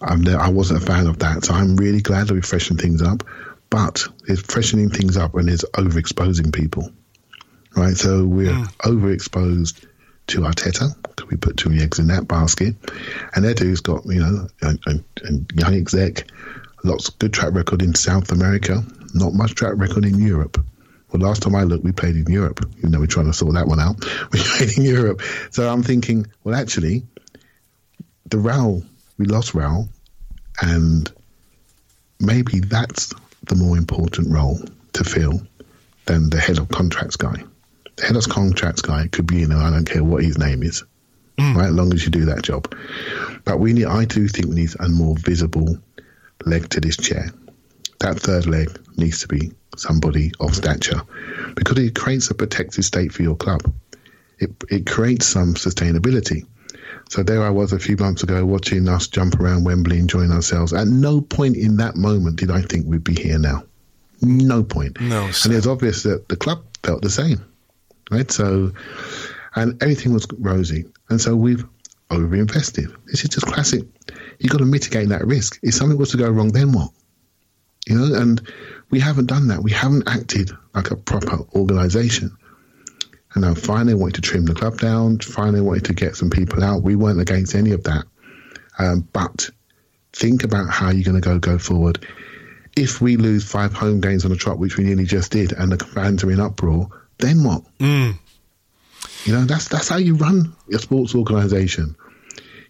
[0.00, 1.44] I'm there, I wasn't a fan of that.
[1.44, 3.24] So I'm really glad that we freshen things up.
[3.70, 6.92] But it's freshening things up and it's overexposing people
[7.76, 7.96] right?
[7.96, 8.66] So we're mm.
[8.78, 9.86] overexposed
[10.28, 12.74] to Arteta because we put too many eggs in that basket.
[13.34, 14.98] And Edu's got, you know, a,
[15.54, 16.30] young exec,
[16.84, 18.82] lots of good track record in South America,
[19.14, 20.64] not much track record in Europe.
[21.10, 23.54] Well, last time I looked, we played in Europe, even though we're trying to sort
[23.54, 24.02] that one out.
[24.32, 25.20] We played in Europe.
[25.50, 27.02] So I'm thinking, well, actually,
[28.26, 28.84] the Raul,
[29.18, 29.88] we lost Raul,
[30.60, 31.12] and
[32.18, 34.58] maybe that's the more important role
[34.94, 35.42] to fill
[36.06, 37.44] than the head of contracts guy
[38.00, 40.84] head of contracts guy could be, you know, I don't care what his name is,
[41.38, 41.54] mm.
[41.54, 41.68] right?
[41.68, 42.74] As long as you do that job.
[43.44, 45.78] But we need, I do think we need a more visible
[46.44, 47.30] leg to this chair.
[48.00, 51.02] That third leg needs to be somebody of stature
[51.54, 53.72] because it creates a protected state for your club.
[54.38, 56.46] It, it creates some sustainability.
[57.10, 60.32] So there I was a few months ago watching us jump around Wembley, and enjoying
[60.32, 60.72] ourselves.
[60.72, 63.64] At no point in that moment did I think we'd be here now.
[64.20, 65.00] No point.
[65.00, 65.30] No.
[65.30, 65.48] Sir.
[65.48, 67.44] And it's obvious that the club felt the same
[68.12, 68.30] right?
[68.30, 68.72] So,
[69.54, 70.84] and everything was rosy.
[71.08, 71.64] And so we've
[72.10, 72.94] overinvested.
[73.06, 73.84] This is just classic.
[74.38, 75.58] You've got to mitigate that risk.
[75.62, 76.90] If something was to go wrong, then what?
[77.86, 78.40] You know, and
[78.90, 79.62] we haven't done that.
[79.62, 82.36] We haven't acted like a proper organization.
[83.34, 86.62] And then finally wanted to trim the club down, finally wanted to get some people
[86.62, 86.82] out.
[86.82, 88.04] We weren't against any of that.
[88.78, 89.48] Um, but
[90.12, 92.06] think about how you're going to go go forward.
[92.76, 95.72] If we lose five home games on the trot, which we nearly just did, and
[95.72, 96.88] the fans are in uproar,
[97.18, 97.62] then what?
[97.78, 98.18] Mm.
[99.24, 101.96] You know, that's that's how you run a sports organisation.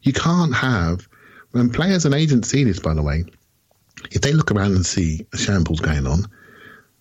[0.03, 1.09] You can't have
[1.53, 2.79] when players and agents see this.
[2.79, 3.25] By the way,
[4.11, 6.27] if they look around and see a shambles going on,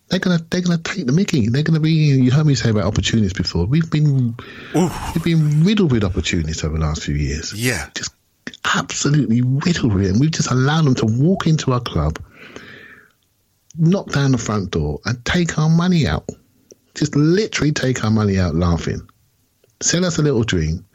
[0.07, 1.49] they're gonna they're gonna take the Mickey.
[1.49, 1.91] They're gonna be.
[1.91, 3.65] You heard me say about opportunities before.
[3.65, 4.35] We've been
[4.73, 7.53] we've been riddled with opportunities over the last few years.
[7.53, 7.89] Yeah.
[7.93, 8.13] just
[8.75, 10.11] absolutely riddled with it.
[10.11, 12.19] And we've just allowed them to walk into our club,
[13.77, 16.29] knock down the front door, and take our money out.
[17.01, 19.01] Just literally take our money out laughing.
[19.81, 20.85] Sell us a little dream.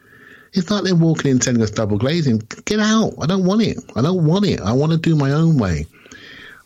[0.53, 2.43] It's like they're walking in telling us double glazing.
[2.65, 3.15] Get out.
[3.21, 3.79] I don't want it.
[3.97, 4.61] I don't want it.
[4.61, 5.87] I want to do my own way.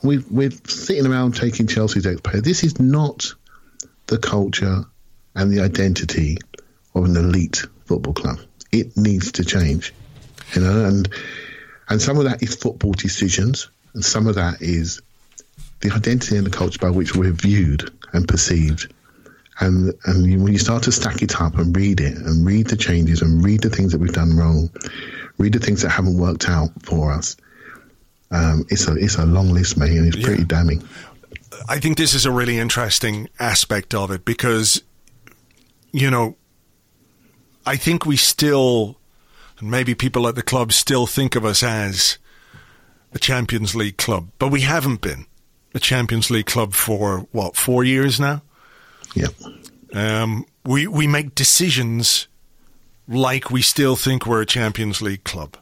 [0.03, 2.43] We, we're sitting around taking Chelsea's ex player.
[2.43, 3.33] This is not
[4.09, 4.85] the culture
[5.35, 6.37] and the identity
[6.95, 8.41] of an elite football club.
[8.73, 9.95] It needs to change.
[10.55, 11.09] You know, and
[11.89, 15.01] and some of that is football decisions, and some of that is
[15.81, 18.93] the identity and the culture by which we're viewed and perceived.
[19.61, 22.77] And and when you start to stack it up and read it and read the
[22.77, 24.71] changes and read the things that we've done wrong,
[25.39, 27.37] read the things that haven't worked out for us,
[28.31, 30.27] um, it's a it's a long list, mate, and it's Yeah.
[30.27, 30.83] pretty damning.
[31.69, 34.83] I think this is a really interesting aspect of it because,
[35.93, 36.37] you know,
[37.67, 38.97] I think we still,
[39.59, 42.17] and maybe people at the club still think of us as
[43.13, 45.27] a Champions League club, but we haven't been
[45.75, 48.43] a Champions League club for what four years now.
[49.15, 49.29] Yeah,
[49.93, 52.29] Um, we we make decisions
[53.09, 55.57] like we still think we're a Champions League club.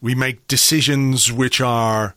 [0.00, 2.14] We make decisions which are,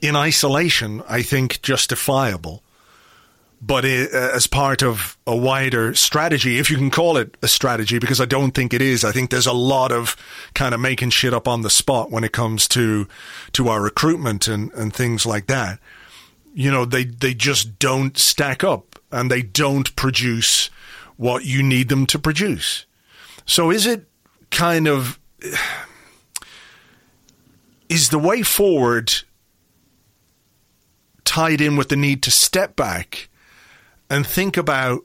[0.00, 2.62] in isolation, I think justifiable,
[3.60, 7.98] but i as part of a wider strategy, if you can call it a strategy,
[7.98, 9.04] because I don't think it is.
[9.04, 10.16] I think there's a lot of
[10.54, 13.06] kind of making shit up on the spot when it comes to
[13.52, 15.78] to our recruitment and, and things like that
[16.54, 20.70] you know they they just don't stack up and they don't produce
[21.16, 22.86] what you need them to produce
[23.46, 24.06] so is it
[24.50, 25.18] kind of
[27.88, 29.12] is the way forward
[31.24, 33.28] tied in with the need to step back
[34.08, 35.04] and think about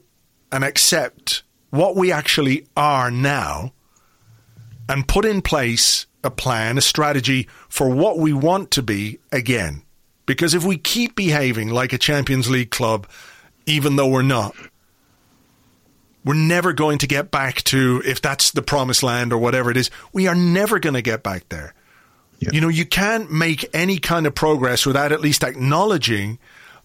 [0.50, 3.72] and accept what we actually are now
[4.88, 9.82] and put in place a plan, a strategy for what we want to be again.
[10.26, 13.06] Because if we keep behaving like a Champions League club,
[13.66, 14.54] even though we're not,
[16.24, 19.76] we're never going to get back to, if that's the promised land or whatever it
[19.76, 21.74] is, we are never going to get back there.
[22.38, 22.50] Yeah.
[22.52, 26.38] You know, you can't make any kind of progress without at least acknowledging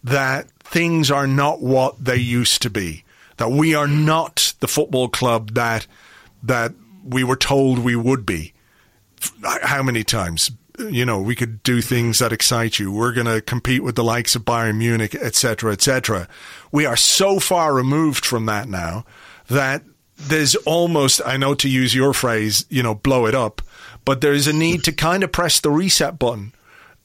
[0.03, 3.03] that things are not what they used to be.
[3.37, 5.87] That we are not the football club that
[6.43, 6.73] that
[7.03, 8.53] we were told we would be.
[9.43, 10.51] How many times?
[10.79, 12.91] You know, we could do things that excite you.
[12.91, 16.27] We're going to compete with the likes of Bayern Munich, etc., etc.
[16.71, 19.05] We are so far removed from that now
[19.47, 19.83] that
[20.17, 23.61] there's almost, I know to use your phrase, you know, blow it up,
[24.05, 26.53] but there's a need to kind of press the reset button.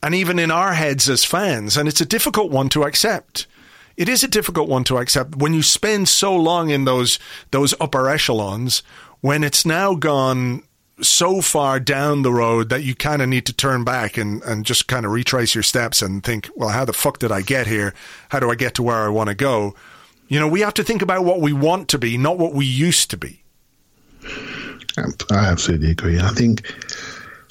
[0.02, 3.46] And even in our heads as fans, and it's a difficult one to accept.
[3.96, 7.18] It is a difficult one to accept when you spend so long in those
[7.50, 8.82] those upper echelons
[9.22, 10.62] when it's now gone
[11.00, 14.64] so far down the road that you kind of need to turn back and, and
[14.64, 17.66] just kind of retrace your steps and think, well, how the fuck did I get
[17.66, 17.94] here?
[18.30, 19.74] How do I get to where I want to go?
[20.28, 22.64] You know, we have to think about what we want to be, not what we
[22.64, 23.42] used to be.
[25.30, 26.18] I absolutely agree.
[26.18, 26.66] I think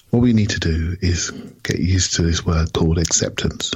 [0.10, 1.32] what we need to do is
[1.64, 3.72] get used to this word called acceptance.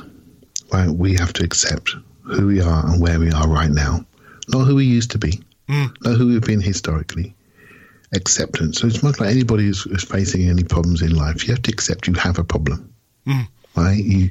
[0.74, 0.90] Right?
[0.90, 4.06] We have to accept who we are and where we are right now,
[4.50, 5.86] not who we used to be, hmm.
[6.02, 7.36] not who we've been historically.
[8.14, 8.80] Acceptance.
[8.80, 11.48] So it's much like anybody who's, who's facing any problems in life.
[11.48, 12.94] You have to accept you have a problem,
[13.76, 14.04] right?
[14.04, 14.30] You,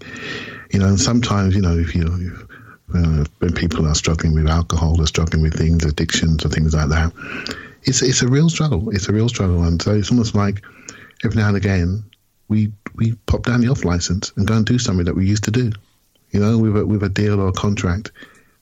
[0.73, 2.05] you know, and sometimes you know if you.
[2.07, 2.49] If,
[2.95, 6.89] uh, when people are struggling with alcohol, or struggling with things, addictions, or things like
[6.89, 7.13] that,
[7.83, 8.89] it's it's a real struggle.
[8.91, 10.63] It's a real struggle, and so it's almost like
[11.23, 12.05] every now and again
[12.49, 15.45] we we pop down the off license and go and do something that we used
[15.45, 15.71] to do.
[16.31, 18.13] You know, with a, with a deal or a contract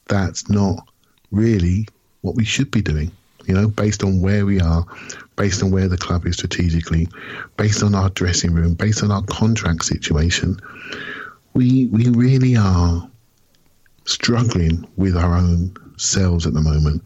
[0.09, 0.89] that's not
[1.31, 1.87] really
[2.21, 3.11] what we should be doing.
[3.47, 4.84] You know, based on where we are,
[5.36, 7.09] based on where the club is strategically,
[7.57, 10.59] based on our dressing room, based on our contract situation,
[11.55, 13.09] we we really are
[14.05, 17.03] struggling with our own selves at the moment.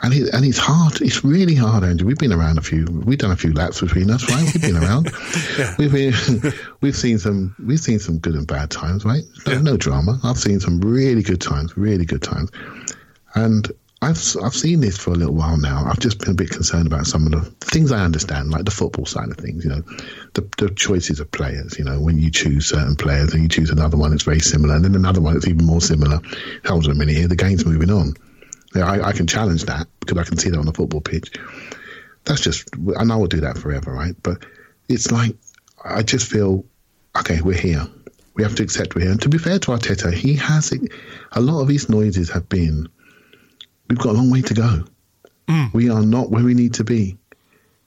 [0.00, 1.00] And it, and it's hard.
[1.02, 2.06] It's really hard, Andrew.
[2.06, 2.84] We've been around a few.
[2.84, 4.44] We've done a few laps between us, right?
[4.54, 5.10] We've been around.
[5.78, 7.56] We've been, we've seen some.
[7.58, 9.24] We've seen some good and bad times, right?
[9.46, 10.20] No, no drama.
[10.22, 12.50] I've seen some really good times, really good times.
[13.34, 15.84] And I've I've seen this for a little while now.
[15.86, 18.70] I've just been a bit concerned about some of the things I understand, like the
[18.70, 19.64] football side of things.
[19.64, 19.82] You know,
[20.34, 21.78] the the choices of players.
[21.78, 24.76] You know, when you choose certain players and you choose another one that's very similar,
[24.76, 26.20] and then another one that's even more similar.
[26.66, 28.14] Hold on a minute here, the game's moving on.
[28.74, 31.32] Yeah, I, I can challenge that because I can see that on the football pitch.
[32.24, 32.68] That's just,
[32.98, 34.14] I know I'll do that forever, right?
[34.22, 34.44] But
[34.88, 35.34] it's like
[35.84, 36.64] I just feel
[37.18, 37.40] okay.
[37.40, 37.86] We're here.
[38.34, 39.10] We have to accept we're here.
[39.10, 40.72] And to be fair to Arteta, he has
[41.32, 42.88] a lot of his noises have been
[43.88, 44.84] we've got a long way to go.
[45.48, 45.72] Mm.
[45.72, 47.16] We are not where we need to be.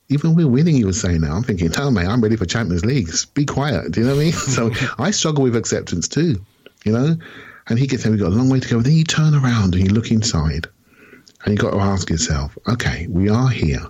[0.09, 1.33] Even we're winning, he was saying now.
[1.33, 3.09] I'm thinking, tell me, I'm ready for Champions League.
[3.33, 3.91] Be quiet.
[3.91, 4.33] Do you know what I mean?
[4.33, 6.43] so I struggle with acceptance too,
[6.83, 7.15] you know?
[7.67, 8.81] And he gets saying, we've got a long way to go.
[8.81, 10.67] Then you turn around and you look inside
[11.43, 13.85] and you've got to ask yourself, okay, we are here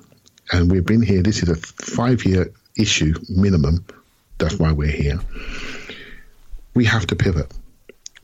[0.51, 1.23] and we've been here.
[1.23, 3.85] This is a five year issue minimum.
[4.37, 5.19] That's why we're here.
[6.73, 7.51] We have to pivot.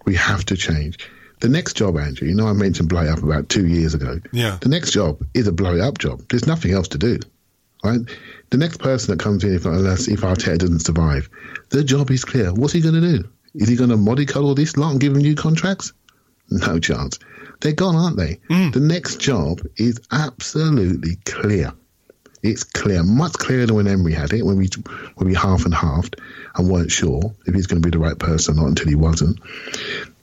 [0.06, 1.10] We have to change.
[1.40, 4.20] The next job, Andrew, you know, I mentioned blow it up about two years ago.
[4.32, 4.58] Yeah.
[4.60, 6.22] The next job is a blow it up job.
[6.30, 7.20] There's nothing else to do,
[7.84, 8.00] right?
[8.50, 11.30] The next person that comes in, if, unless if Arteta doesn't survive,
[11.70, 12.54] the job is clear.
[12.54, 13.30] What's he going to do?
[13.54, 15.94] Is he going to mollycoddle this lot and give them new contracts?
[16.50, 17.20] No chance.
[17.62, 18.40] They're gone, aren't they?
[18.50, 18.74] Mm.
[18.74, 21.74] The next job is absolutely clear.
[22.44, 24.70] It's clear, much clearer than when Emery had it, when we
[25.16, 26.22] when we half and halved
[26.56, 28.96] and weren't sure if he's going to be the right person or not until he
[28.96, 29.40] wasn't.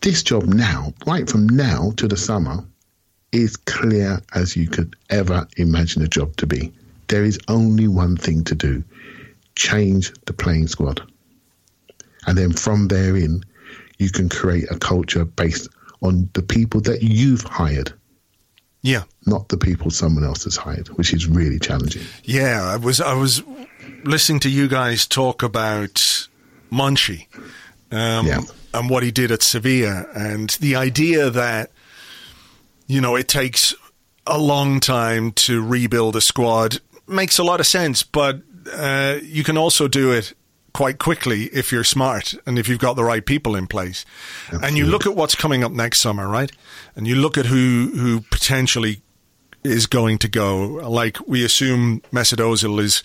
[0.01, 2.65] This job now, right from now to the summer,
[3.33, 6.73] is clear as you could ever imagine a job to be.
[7.09, 8.85] There is only one thing to do
[9.57, 11.01] change the playing squad.
[12.27, 13.43] And then from therein,
[13.99, 15.69] you can create a culture based
[16.03, 17.93] on the people that you've hired.
[18.85, 19.05] Yeah.
[19.25, 22.03] Not the people someone else has hired, which is really challenging.
[22.23, 23.43] Yeah, I was I was
[24.05, 26.29] listening to you guys talk about
[26.71, 27.27] Monchi
[27.91, 28.43] um, yeah.
[28.75, 31.71] and what he did at Sevilla, and the idea that
[32.87, 33.75] you know it takes
[34.27, 39.45] a long time to rebuild a squad makes a lot of sense, but uh, you
[39.45, 40.35] can also do it
[40.75, 44.05] quite quickly if you're smart and if you've got the right people in place.
[44.47, 44.69] Absolutely.
[44.69, 46.53] And you look at what's coming up next summer, right?
[46.95, 49.01] And you look at who who potentially
[49.63, 50.59] is going to go.
[50.87, 53.03] Like we assume Mesut Ozil is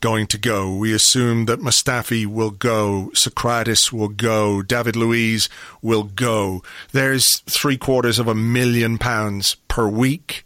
[0.00, 0.74] going to go.
[0.74, 3.12] We assume that Mustafi will go.
[3.14, 4.60] Sokratis will go.
[4.60, 5.48] David Luiz
[5.80, 6.62] will go.
[6.92, 10.44] There's three quarters of a million pounds per week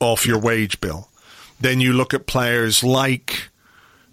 [0.00, 1.08] off your wage bill.
[1.60, 3.50] Then you look at players like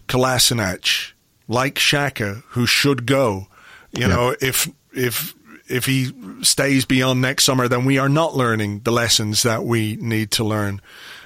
[0.08, 1.13] Kolasinac,
[1.48, 3.48] like Xhaka who should go.
[3.92, 4.08] You yeah.
[4.08, 5.36] know, if if
[5.68, 9.96] if he stays beyond next summer, then we are not learning the lessons that we
[9.98, 10.82] need to learn.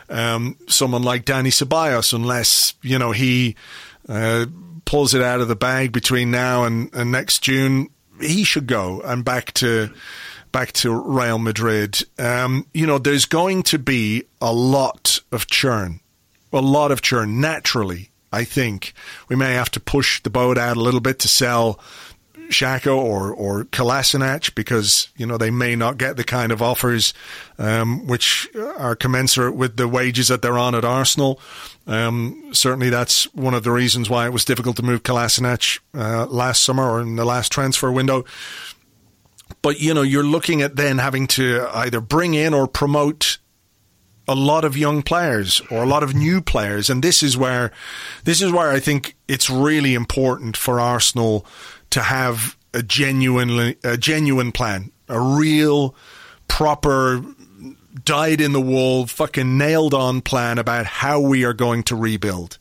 [0.09, 3.55] Um, someone like Dani Ceballos, unless you know he
[4.07, 4.45] uh,
[4.85, 7.89] pulls it out of the bag between now and, and next June,
[8.21, 9.89] he should go and back to
[10.51, 12.01] back to Real Madrid.
[12.17, 15.99] Um, you know, there's going to be a lot of churn,
[16.53, 18.11] a lot of churn naturally.
[18.31, 18.93] I think
[19.29, 21.79] we may have to push the boat out a little bit to sell
[22.49, 27.13] Xhaka or or Kolasinac because you know they may not get the kind of offers
[27.57, 28.47] um, which
[28.77, 31.39] are commensurate with the wages that they're on at Arsenal.
[31.85, 36.25] Um, certainly, that's one of the reasons why it was difficult to move Kolasinac uh,
[36.27, 38.23] last summer or in the last transfer window.
[39.61, 43.37] But you know, you're looking at then having to either bring in or promote
[44.27, 47.71] a lot of young players or a lot of new players, and this is where
[48.23, 51.45] this is where I think it's really important for Arsenal
[51.91, 55.95] to have a genuine, a genuine plan, a real,
[56.47, 57.23] proper,
[58.03, 62.57] dyed in the wool, fucking nailed on plan about how we are going to rebuild.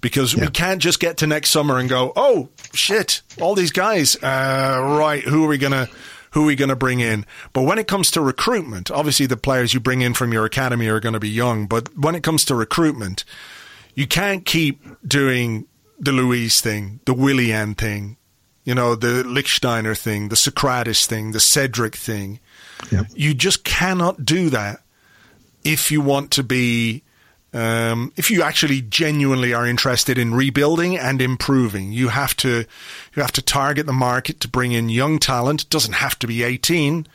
[0.00, 0.42] Because yeah.
[0.42, 4.78] we can't just get to next summer and go, oh shit, all these guys, uh,
[4.98, 5.22] right?
[5.22, 5.88] Who are we gonna?
[6.32, 7.26] Who are we going to bring in?
[7.52, 10.86] But when it comes to recruitment, obviously the players you bring in from your academy
[10.88, 11.66] are going to be young.
[11.66, 13.24] But when it comes to recruitment,
[13.94, 15.66] you can't keep doing
[15.98, 18.16] the Luiz thing, the Willian thing,
[18.64, 22.40] you know, the Lichtsteiner thing, the Sokratis thing, the Cedric thing.
[22.90, 23.06] Yep.
[23.14, 24.82] You just cannot do that
[25.64, 27.02] if you want to be,
[27.52, 31.92] um, if you actually genuinely are interested in rebuilding and improving.
[31.92, 32.64] You have to,
[33.14, 35.62] you have to target the market to bring in young talent.
[35.62, 37.06] It doesn't have to be 18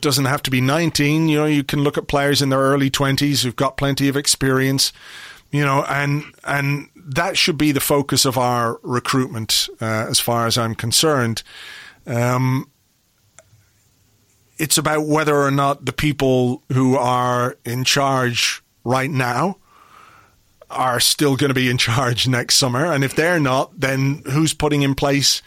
[0.00, 2.90] doesn't have to be 19 you know you can look at players in their early
[2.90, 4.92] 20s who've got plenty of experience
[5.50, 10.46] you know and and that should be the focus of our recruitment, uh, as far
[10.46, 11.42] as I'm concerned.
[12.06, 12.70] Um,
[14.56, 19.58] it's about whether or not the people who are in charge right now
[20.74, 22.92] are still going to be in charge next summer.
[22.92, 25.42] And if they're not, then who's putting in place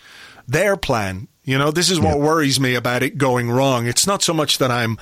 [0.47, 1.27] their plan?
[1.43, 3.87] You know, this is what worries me about it going wrong.
[3.87, 4.97] It's not so much that I'm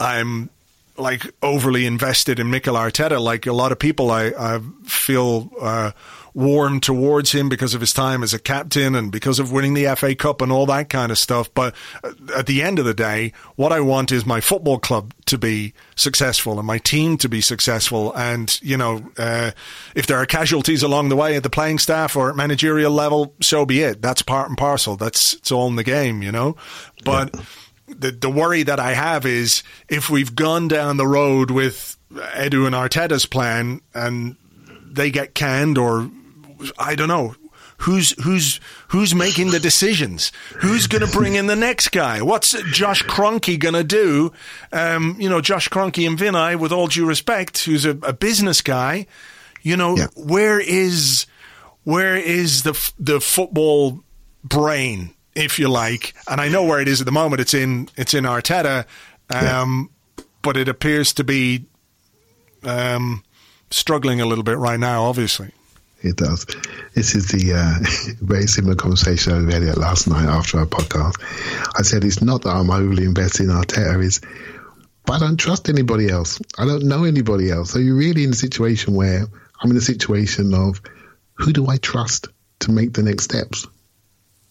[0.00, 0.48] I'm
[0.96, 3.20] like overly invested in Mikel Arteta.
[3.20, 5.92] Like a lot of people, I, I feel uh,
[6.34, 9.92] warm towards him because of his time as a captain and because of winning the
[9.96, 11.52] FA Cup and all that kind of stuff.
[11.54, 15.14] But uh, at the end of the day, what I want is my football club
[15.26, 18.12] to be successful and my team to be successful.
[18.14, 19.52] And, you know, uh,
[19.94, 23.34] if there are casualties along the way at the playing staff or at managerial level,
[23.40, 24.02] so be it.
[24.02, 24.96] That's part and parcel.
[24.96, 26.56] That's, it's all in the game, you know?
[27.04, 27.42] But yeah.
[27.86, 32.66] The, the worry that I have is if we've gone down the road with Edu
[32.66, 34.36] and Arteta's plan and
[34.84, 36.10] they get canned or
[36.78, 37.34] I don't know
[37.78, 40.32] who's who's who's making the decisions?
[40.56, 42.22] Who's going to bring in the next guy?
[42.22, 44.32] What's josh kroenke going to do?
[44.72, 48.62] Um, you know josh kroenke and vinai with all due respect who's a, a business
[48.62, 49.06] guy
[49.62, 50.06] you know yeah.
[50.16, 51.26] where is
[51.82, 54.00] where is the the football
[54.44, 57.88] brain if you like and i know where it is at the moment it's in
[57.96, 58.84] it's in arteta
[59.30, 60.24] um, yeah.
[60.42, 61.64] but it appears to be
[62.64, 63.22] um,
[63.70, 65.50] struggling a little bit right now obviously
[66.04, 66.44] it does.
[66.94, 71.14] This is the uh, very similar conversation I had last night after our podcast.
[71.78, 74.20] I said it's not that I'm overly invested in Arteta, is
[75.06, 76.40] but I don't trust anybody else.
[76.58, 77.70] I don't know anybody else.
[77.70, 79.26] So you're really in a situation where
[79.60, 80.80] I'm in a situation of
[81.34, 82.28] who do I trust
[82.60, 83.66] to make the next steps?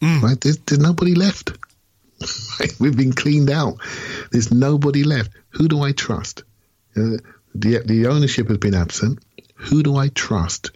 [0.03, 0.21] Mm.
[0.21, 0.39] Right?
[0.39, 1.53] There's, there's nobody left.
[2.79, 3.77] We've been cleaned out.
[4.31, 5.31] There's nobody left.
[5.49, 6.43] Who do I trust?
[6.95, 7.17] Uh,
[7.55, 9.19] the the ownership has been absent.
[9.55, 10.71] Who do I trust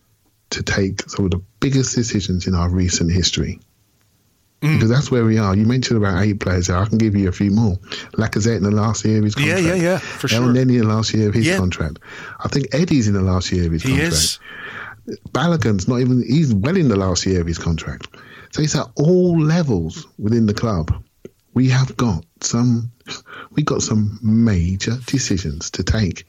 [0.52, 3.60] to take some of the biggest decisions in our recent history.
[4.62, 4.76] Mm.
[4.76, 5.56] Because that's where we are.
[5.56, 6.78] You mentioned about eight players there.
[6.78, 7.76] I can give you a few more.
[8.14, 9.62] Lacazette in the last year of his contract.
[9.62, 10.42] Yeah, yeah, yeah, for sure.
[10.42, 11.58] Elneny in the last year of his yeah.
[11.58, 12.00] contract.
[12.40, 14.14] I think Eddie's in the last year of his he contract.
[14.14, 14.40] Is.
[15.32, 18.08] Balogun's not even, he's well in the last year of his contract.
[18.58, 21.04] So it's at all levels within the club.
[21.54, 22.92] We have got some,
[23.52, 26.26] we got some major decisions to take.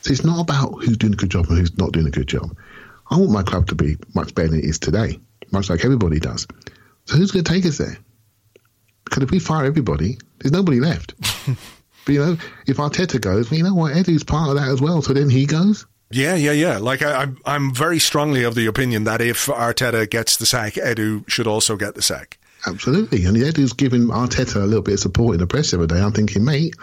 [0.00, 2.26] So it's not about who's doing a good job and who's not doing a good
[2.26, 2.56] job.
[3.08, 5.20] I want my club to be much better than it is today,
[5.52, 6.48] much like everybody does.
[7.04, 7.96] So who's going to take us there?
[9.04, 11.14] Because if we fire everybody, there's nobody left.
[12.06, 12.36] but you know,
[12.66, 15.00] if Arteta goes, well, you know what, Edu's part of that as well.
[15.00, 15.86] So then he goes.
[16.10, 16.78] Yeah, yeah, yeah.
[16.78, 20.74] Like I, I'm, I'm very strongly of the opinion that if Arteta gets the sack,
[20.74, 22.38] Edu should also get the sack.
[22.66, 25.86] Absolutely, and Edu's giving Arteta a little bit of support in the press the other
[25.86, 26.00] day.
[26.00, 26.74] I'm thinking, mate,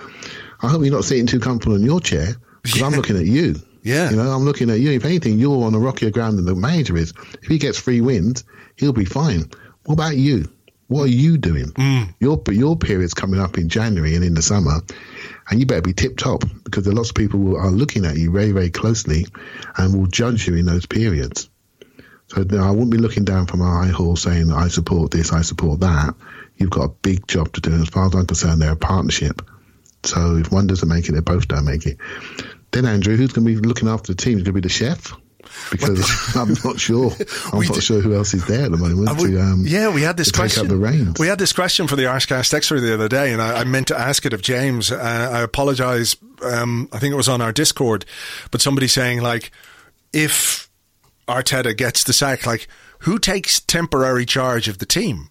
[0.62, 2.88] I hope you're not sitting too comfortable in your chair because yeah.
[2.88, 3.56] I'm looking at you.
[3.84, 4.10] Yeah.
[4.10, 4.92] You know, I'm looking at you.
[4.92, 7.14] If anything, you're on a rockier ground than the manager is.
[7.42, 8.46] If he gets three wins,
[8.78, 9.50] he'll be fine.
[9.86, 10.50] What about you?
[10.88, 11.68] What are you doing?
[11.72, 12.14] Mm.
[12.20, 14.80] Your your period's coming up in January and in the summer,
[15.50, 18.06] and you better be tip top because there are lots of people who are looking
[18.06, 19.26] at you very very closely,
[19.78, 21.50] and will judge you in those periods.
[22.28, 25.42] So I wouldn't be looking down from my high horse saying I support this, I
[25.42, 26.16] support that.
[26.58, 27.74] You've got a big job to do.
[27.74, 29.42] As far as I'm concerned, they're a partnership.
[30.04, 31.98] So if one doesn't make it, they both don't make it.
[32.72, 34.38] Then Andrew, who's going to be looking after the team?
[34.38, 35.14] Is going to be the chef?
[35.72, 37.12] Because I'm not sure.
[37.54, 39.94] I'm not did, sure who else is there at the moment we, to, um, yeah,
[39.94, 40.68] we had this question.
[41.20, 43.88] We had this question for the Arscast Extra the other day, and I, I meant
[43.88, 44.92] to ask it of James.
[44.92, 46.16] Uh, I apologise.
[46.42, 48.06] Um, I think it was on our Discord,
[48.52, 49.52] but somebody saying like,
[50.12, 50.70] if
[51.28, 52.68] Arteta gets the sack, like
[53.00, 55.30] who takes temporary charge of the team?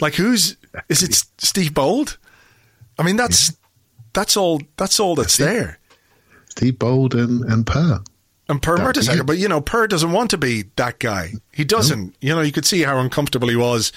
[0.00, 0.56] Like who's
[0.88, 1.14] is it?
[1.38, 2.16] Steve Bould?
[2.98, 3.56] I mean, that's
[4.12, 4.60] that's all.
[4.76, 5.78] That's all that's there.
[6.50, 8.02] Steve Bould and, and Per.
[8.50, 11.32] And Per Mertesacker, but you know, Per doesn't want to be that guy.
[11.52, 12.06] He doesn't.
[12.06, 12.12] No.
[12.20, 13.92] You know, you could see how uncomfortable he was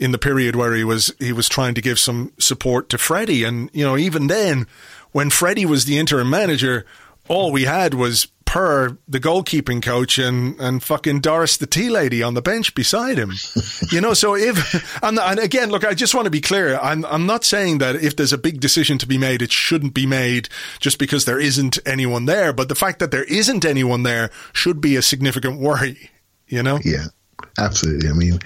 [0.00, 3.44] in the period where he was he was trying to give some support to Freddie,
[3.44, 4.66] and you know, even then,
[5.12, 6.84] when Freddie was the interim manager,
[7.28, 12.22] all we had was Per, the goalkeeping coach, and and fucking Doris, the tea lady,
[12.22, 13.32] on the bench beside him.
[13.90, 16.78] you know, so if and, and again, look, I just want to be clear.
[16.78, 19.94] I'm I'm not saying that if there's a big decision to be made, it shouldn't
[19.94, 20.50] be made
[20.80, 22.52] just because there isn't anyone there.
[22.52, 26.10] But the fact that there isn't anyone there should be a significant worry.
[26.46, 26.78] You know?
[26.84, 27.06] Yeah.
[27.58, 28.08] Absolutely.
[28.08, 28.38] I mean,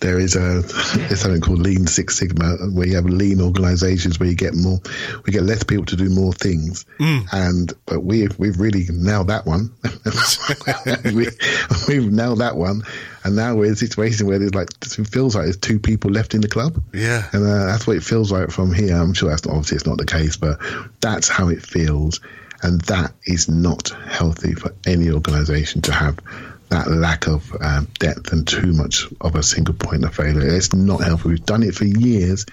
[0.00, 0.62] there is a
[0.96, 4.80] there's something called Lean Six Sigma, where you have lean organisations where you get more,
[5.24, 7.26] we get less people to do more things, mm.
[7.32, 9.72] and but we we've really nailed that one.
[11.14, 11.28] we,
[11.88, 12.82] we've nailed that one,
[13.24, 16.10] and now we're in a situation where there's like it feels like there's two people
[16.10, 16.80] left in the club.
[16.92, 18.94] Yeah, and uh, that's what it feels like from here.
[18.94, 20.60] I'm sure that's not, obviously it's not the case, but
[21.00, 22.20] that's how it feels,
[22.62, 26.20] and that is not healthy for any organisation to have
[26.74, 30.44] that lack of um, depth and too much of a single point of failure.
[30.44, 31.28] It's not healthy.
[31.28, 32.46] We've done it for years.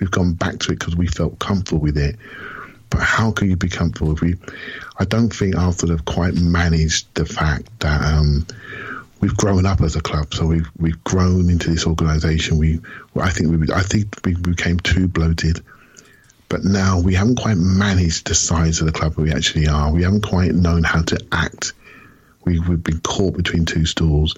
[0.00, 2.16] We've gone back to it because we felt comfortable with it.
[2.88, 4.36] But how can you be comfortable if we?
[4.98, 8.46] I don't think Arsenal have quite managed the fact that um,
[9.20, 10.32] we've grown up as a club.
[10.32, 12.56] So we've we've grown into this organisation.
[12.56, 12.80] We,
[13.14, 15.62] I think we, I think we became too bloated.
[16.48, 19.92] But now we haven't quite managed the size of the club we actually are.
[19.92, 21.74] We haven't quite known how to act.
[22.46, 24.34] We, we've been caught between two stools,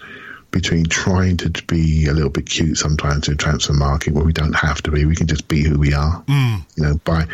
[0.50, 4.54] between trying to be a little bit cute sometimes in transfer market where we don't
[4.54, 5.04] have to be.
[5.04, 6.22] We can just be who we are.
[6.22, 6.64] Mm.
[6.76, 7.26] You know, buy,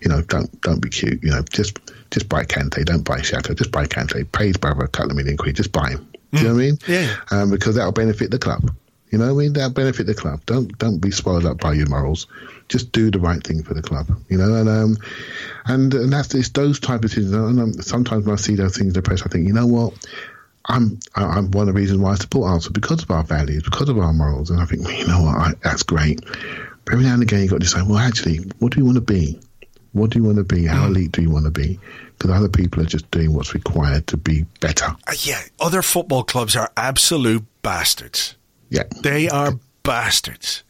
[0.00, 1.22] you know, don't don't be cute.
[1.22, 1.78] You know, just
[2.10, 2.84] just buy Kante.
[2.84, 3.56] Don't buy Xhaka.
[3.56, 4.30] Just buy Kante.
[4.32, 5.56] Pay his brother a couple of million quid.
[5.56, 6.08] Just buy him.
[6.32, 6.78] Do you know what I mean?
[6.88, 7.16] Yeah.
[7.30, 8.74] Um, because that'll benefit the club.
[9.10, 9.52] You know what I mean?
[9.52, 10.40] That'll benefit the club.
[10.46, 12.26] Don't don't be spoiled up by your morals.
[12.72, 14.06] Just do the right thing for the club.
[14.28, 14.96] You know, and um,
[15.66, 17.30] and and that's it's those type of things.
[17.32, 19.66] And um, sometimes when I see those things in the press, I think, you know
[19.66, 19.92] what?
[20.66, 23.62] I'm I- I'm one of the reasons why I support Arsenal because of our values,
[23.62, 25.36] because of our morals, and I think, well, you know what?
[25.36, 26.24] I, that's great.
[26.84, 28.84] But every now and again, you have got to decide, well, actually, what do you
[28.86, 29.38] want to be?
[29.92, 30.64] What do you want to be?
[30.66, 31.78] How elite do you want to be?
[32.16, 34.86] Because other people are just doing what's required to be better.
[35.06, 38.36] Uh, yeah, other football clubs are absolute bastards.
[38.70, 38.84] Yeah.
[39.02, 39.52] They are
[39.82, 40.62] bastards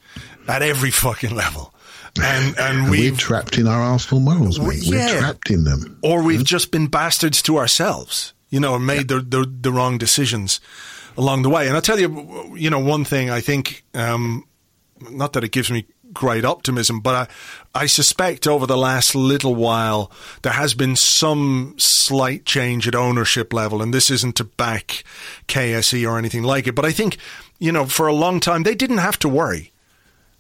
[0.49, 1.73] at every fucking level.
[2.21, 4.83] And and we're we've trapped in our Arsenal morals, mate.
[4.87, 5.19] We're yeah.
[5.19, 5.99] trapped in them.
[6.03, 9.97] or we've just been bastards to ourselves, you know, and made the, the the wrong
[9.97, 10.61] decisions
[11.17, 11.67] along the way.
[11.67, 14.47] And I'll tell you, you know, one thing I think, um,
[15.11, 17.31] not that it gives me great optimism, but
[17.75, 22.95] I, I suspect over the last little while there has been some slight change at
[22.95, 25.05] ownership level, and this isn't to back
[25.49, 27.17] KSE or anything like it, but I think,
[27.59, 29.73] you know, for a long time they didn't have to worry.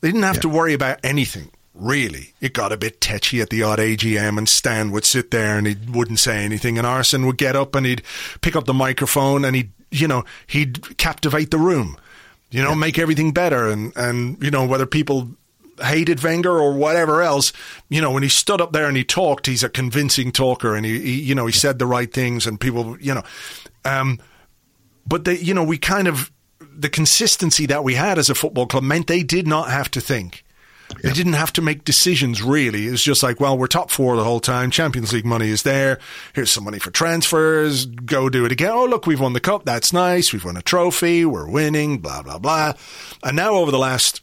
[0.00, 1.50] They didn't have to worry about anything.
[1.74, 5.56] Really, it got a bit tetchy at the odd AGM, and Stan would sit there
[5.56, 8.02] and he wouldn't say anything, and Arsène would get up and he'd
[8.42, 11.96] pick up the microphone and he'd, you know, he'd captivate the room,
[12.50, 15.30] you know, make everything better, and and you know whether people
[15.82, 17.54] hated Wenger or whatever else,
[17.88, 20.84] you know, when he stood up there and he talked, he's a convincing talker, and
[20.84, 23.22] he, he you know, he said the right things, and people, you know,
[23.86, 24.20] um,
[25.06, 28.66] but they, you know, we kind of the consistency that we had as a football
[28.66, 30.44] club meant they did not have to think.
[31.02, 32.86] They didn't have to make decisions really.
[32.86, 34.70] It's just like, well, we're top four the whole time.
[34.70, 35.98] Champions League money is there.
[36.34, 37.86] Here's some money for transfers.
[37.86, 38.70] Go do it again.
[38.72, 39.64] Oh, look, we've won the cup.
[39.64, 40.32] That's nice.
[40.32, 41.24] We've won a trophy.
[41.24, 41.98] We're winning.
[41.98, 42.74] Blah blah blah.
[43.22, 44.22] And now over the last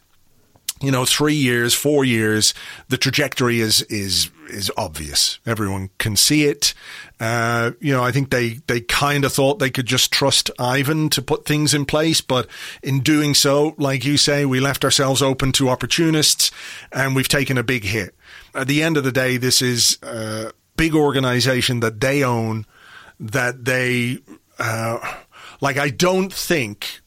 [0.82, 2.54] you know, three years, four years,
[2.88, 5.40] the trajectory is is is obvious.
[5.46, 6.74] Everyone can see it.
[7.20, 11.10] Uh, you know, I think they they kind of thought they could just trust Ivan
[11.10, 12.48] to put things in place, but
[12.82, 16.52] in doing so, like you say, we left ourselves open to opportunists,
[16.92, 18.16] and we've taken a big hit.
[18.56, 22.66] At the end of the day, this is a big organization that they own,
[23.20, 24.20] that they
[24.58, 25.00] uh,
[25.62, 25.78] like.
[25.78, 27.02] I don't think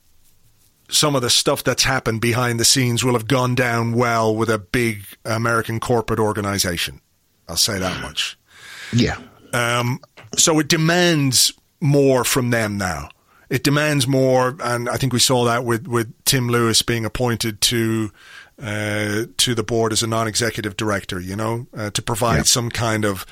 [0.93, 4.51] some of the stuff that's happened behind the scenes will have gone down well with
[4.51, 7.01] a big American corporate organization.
[7.49, 8.38] I'll say that much.
[8.93, 9.18] Yeah.
[9.53, 10.01] Um,
[10.36, 13.09] so it demands more from them now.
[13.51, 17.61] It demands more, and I think we saw that with, with Tim Lewis being appointed
[17.62, 18.11] to
[18.62, 21.20] uh, to the board as a non-executive director.
[21.20, 22.43] You know, uh, to provide Yeah.
[22.45, 23.26] some kind of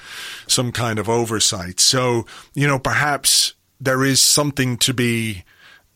[0.46, 1.80] some kind of oversight.
[1.80, 5.44] So you know, perhaps there is something to be.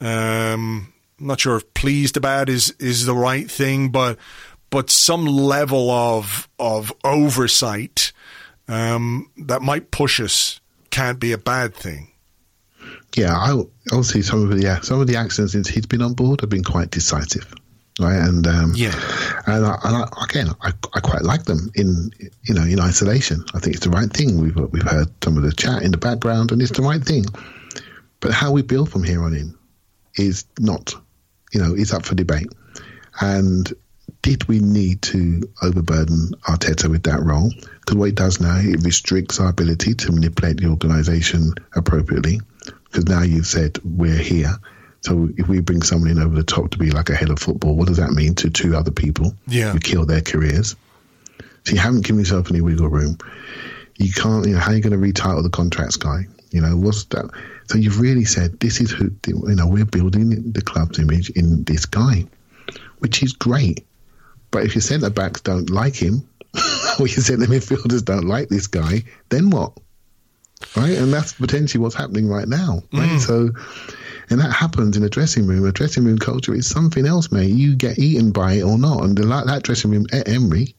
[0.01, 4.19] Um, I'm not sure if pleased about is is the right thing, but
[4.75, 8.12] but some level of of oversight
[8.66, 10.61] um, that might push us
[10.91, 12.11] can't be a bad thing.
[13.16, 13.53] Yeah, I
[13.93, 16.51] obviously some of the yeah some of the actions since he's been on board have
[16.51, 17.47] been quite decisive,
[18.01, 18.18] right?
[18.18, 18.95] And um, Yeah.
[19.47, 22.11] and, I, and I, again, I, I quite like them in
[22.43, 23.45] you know in isolation.
[23.55, 24.41] I think it's the right thing.
[24.41, 27.25] We've we've heard some of the chat in the background, and it's the right thing.
[28.18, 29.55] But how we build from here on in
[30.16, 30.95] is not,
[31.53, 32.49] you know, is up for debate.
[33.20, 33.72] And
[34.25, 37.53] did we need to overburden Arteta with that role?
[37.81, 42.41] Because what it does now, it restricts our ability to manipulate the organisation appropriately.
[42.85, 44.55] Because now you've said we're here.
[45.03, 47.39] So if we bring someone in over the top to be like a head of
[47.39, 49.35] football, what does that mean to two other people?
[49.47, 49.75] Yeah.
[49.75, 50.75] You kill their careers.
[51.66, 53.18] So you haven't given yourself any wiggle room.
[53.99, 56.29] You can't, you know, how are you going to retitle the contracts guy?
[56.51, 57.31] You know, what's that?
[57.68, 61.64] So you've really said this is who, you know, we're building the club's image in
[61.64, 62.25] this guy,
[63.01, 63.85] which is great.
[64.55, 66.29] But if your centre backs don't like him,
[67.01, 69.73] or your centre midfielders don't like this guy, then what?
[70.77, 70.97] Right?
[70.97, 72.85] And that's potentially what's happening right now.
[72.93, 73.11] Right?
[73.11, 73.21] Mm.
[73.21, 73.51] So,
[74.31, 75.67] and that happens in a dressing room.
[75.67, 77.51] A dressing room culture is something else, mate.
[77.51, 79.03] You get eaten by it or not.
[79.03, 80.77] And the, like that dressing room at Emery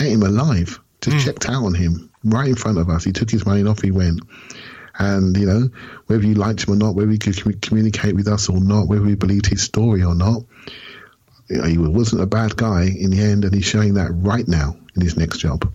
[0.00, 0.80] ate him alive.
[1.02, 1.24] Just mm.
[1.26, 3.04] checked out on him right in front of us.
[3.04, 4.20] He took his money and off he went.
[4.98, 5.68] And, you know,
[6.06, 8.88] whether you liked him or not, whether he could commu- communicate with us or not,
[8.88, 10.44] whether we believed his story or not,
[11.50, 13.44] Uh, he wasn't a bad guy in the end.
[13.44, 15.70] And he's showing that right now in his next job.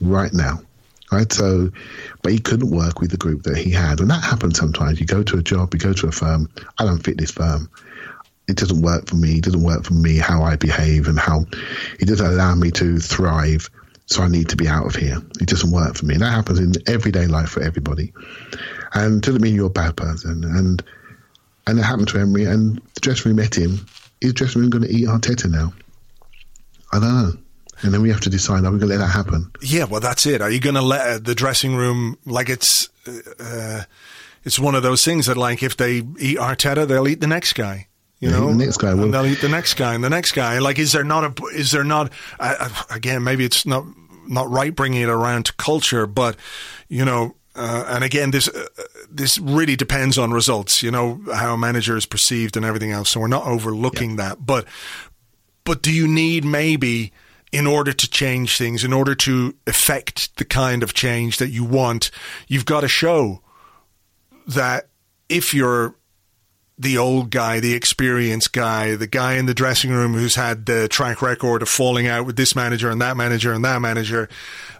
[0.00, 0.60] Right now.
[1.12, 1.32] Right.
[1.32, 1.70] So,
[2.22, 4.00] but he couldn't work with the group that he had.
[4.00, 5.00] And that happens sometimes.
[5.00, 6.48] You go to a job, you go to a firm.
[6.78, 7.68] I don't fit this firm.
[8.48, 9.38] It doesn't work for me.
[9.38, 11.46] It doesn't work for me how I behave and how
[11.98, 13.70] it doesn't allow me to thrive.
[14.06, 15.18] so I need to be out of here.
[15.40, 16.14] It doesn't work for me.
[16.14, 18.12] And That happens in everyday life for everybody.
[18.92, 20.44] And doesn't mean you're a bad person.
[20.44, 20.82] And
[21.66, 23.86] and it happened to Emery, and dressing room met him.
[24.20, 25.72] Is dressing room going to eat Arteta now?
[26.92, 27.32] I don't know.
[27.82, 29.50] And then we have to decide: Are we going to let that happen?
[29.62, 30.42] Yeah, well, that's it.
[30.42, 32.90] Are you going to let uh, the dressing room like it's
[33.38, 33.84] uh,
[34.44, 37.54] it's one of those things that like if they eat Arteta, they'll eat the next
[37.54, 37.88] guy.
[38.18, 39.04] You Yeah, know, the next guy will.
[39.04, 40.58] and they'll eat the next guy and the next guy.
[40.58, 41.44] Like, is there not a?
[41.54, 42.12] Is there not?
[42.38, 43.86] Uh, uh, again, maybe it's not
[44.28, 46.36] not right bringing it around to culture, but
[46.88, 47.34] you know.
[47.60, 48.66] Uh, and again, this uh,
[49.10, 50.82] this really depends on results.
[50.82, 53.10] You know how a manager is perceived and everything else.
[53.10, 54.46] So we're not overlooking that.
[54.46, 54.64] But
[55.64, 57.12] but do you need maybe
[57.52, 61.64] in order to change things, in order to effect the kind of change that you
[61.64, 62.10] want,
[62.48, 63.42] you've got to show
[64.46, 64.88] that
[65.28, 65.96] if you're
[66.78, 70.88] the old guy, the experienced guy, the guy in the dressing room who's had the
[70.88, 74.30] track record of falling out with this manager and that manager and that manager,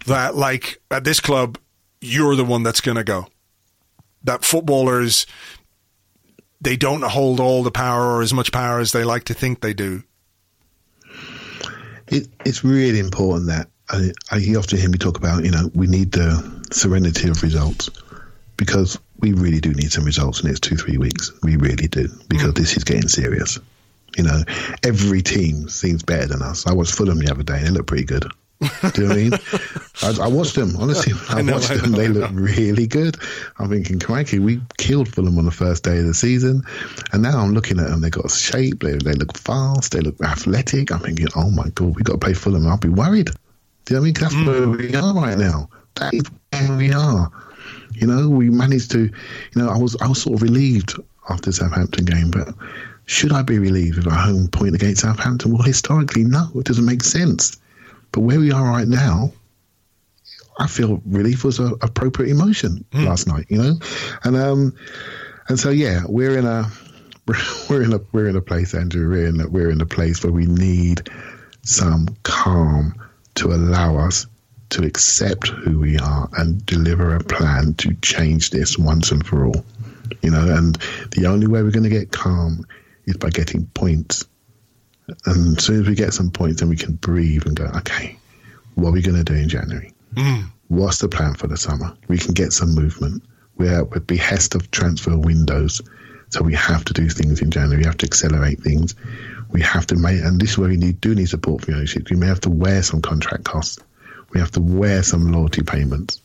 [0.06, 1.58] that like at this club,
[2.00, 3.26] you're the one that's going to go.
[4.22, 5.26] That footballers,
[6.60, 9.60] they don't hold all the power or as much power as they like to think
[9.60, 10.02] they do.
[12.08, 15.70] It, it's really important that I, I you often hear me talk about, you know,
[15.74, 17.90] we need the serenity of results
[18.56, 21.32] because we really do need some results in the next two, three weeks.
[21.42, 22.56] We really do because mm.
[22.56, 23.58] this is getting serious.
[24.16, 24.42] You know,
[24.84, 26.66] every team seems better than us.
[26.66, 28.26] I watched Fulham the other day and they look pretty good.
[28.92, 29.32] Do you know what I mean?
[30.02, 31.14] I, I watched them, honestly.
[31.30, 31.92] I, know, watched I them.
[31.92, 33.16] know, they look really good.
[33.58, 36.62] I'm thinking, crikey, we killed Fulham on the first day of the season.
[37.12, 38.02] And now I'm looking at them.
[38.02, 38.82] They got shape.
[38.82, 39.92] They, they look fast.
[39.92, 40.92] They look athletic.
[40.92, 42.66] I'm thinking, oh my God, we got to play Fulham.
[42.66, 43.30] I'll be worried.
[43.86, 44.14] Do you know what I mean?
[44.14, 44.46] That's mm.
[44.46, 45.70] where we are right now.
[45.94, 47.32] That is where we are.
[47.94, 49.12] You know, we managed to, you
[49.56, 50.94] know, I was, I was sort of relieved
[51.30, 52.54] after the Southampton game, but
[53.06, 55.52] should I be relieved with a home point against Southampton?
[55.52, 57.59] Well, historically, no, it doesn't make sense.
[58.12, 59.32] But where we are right now,
[60.58, 63.78] I feel relief was a appropriate emotion last night, you know,
[64.24, 64.76] and um,
[65.48, 66.70] and so yeah, we're in a
[67.70, 69.08] we're in a we're in a place, Andrew.
[69.08, 71.08] We're in a, we're in a place where we need
[71.62, 72.94] some calm
[73.36, 74.26] to allow us
[74.70, 79.46] to accept who we are and deliver a plan to change this once and for
[79.46, 79.64] all.
[80.22, 80.76] You know, and
[81.12, 82.66] the only way we're going to get calm
[83.06, 84.24] is by getting points.
[85.26, 88.18] And as soon as we get some points, then we can breathe and go, okay,
[88.74, 89.92] what are we going to do in January?
[90.16, 90.42] Hmm.
[90.68, 91.96] What's the plan for the summer?
[92.08, 93.24] We can get some movement.
[93.56, 95.82] We're at the behest of transfer windows.
[96.30, 97.78] So we have to do things in January.
[97.78, 98.94] We have to accelerate things.
[99.50, 102.08] We have to make, and this is where we need, do need support from ownership.
[102.08, 103.80] We may have to wear some contract costs.
[104.32, 106.20] We have to wear some loyalty payments.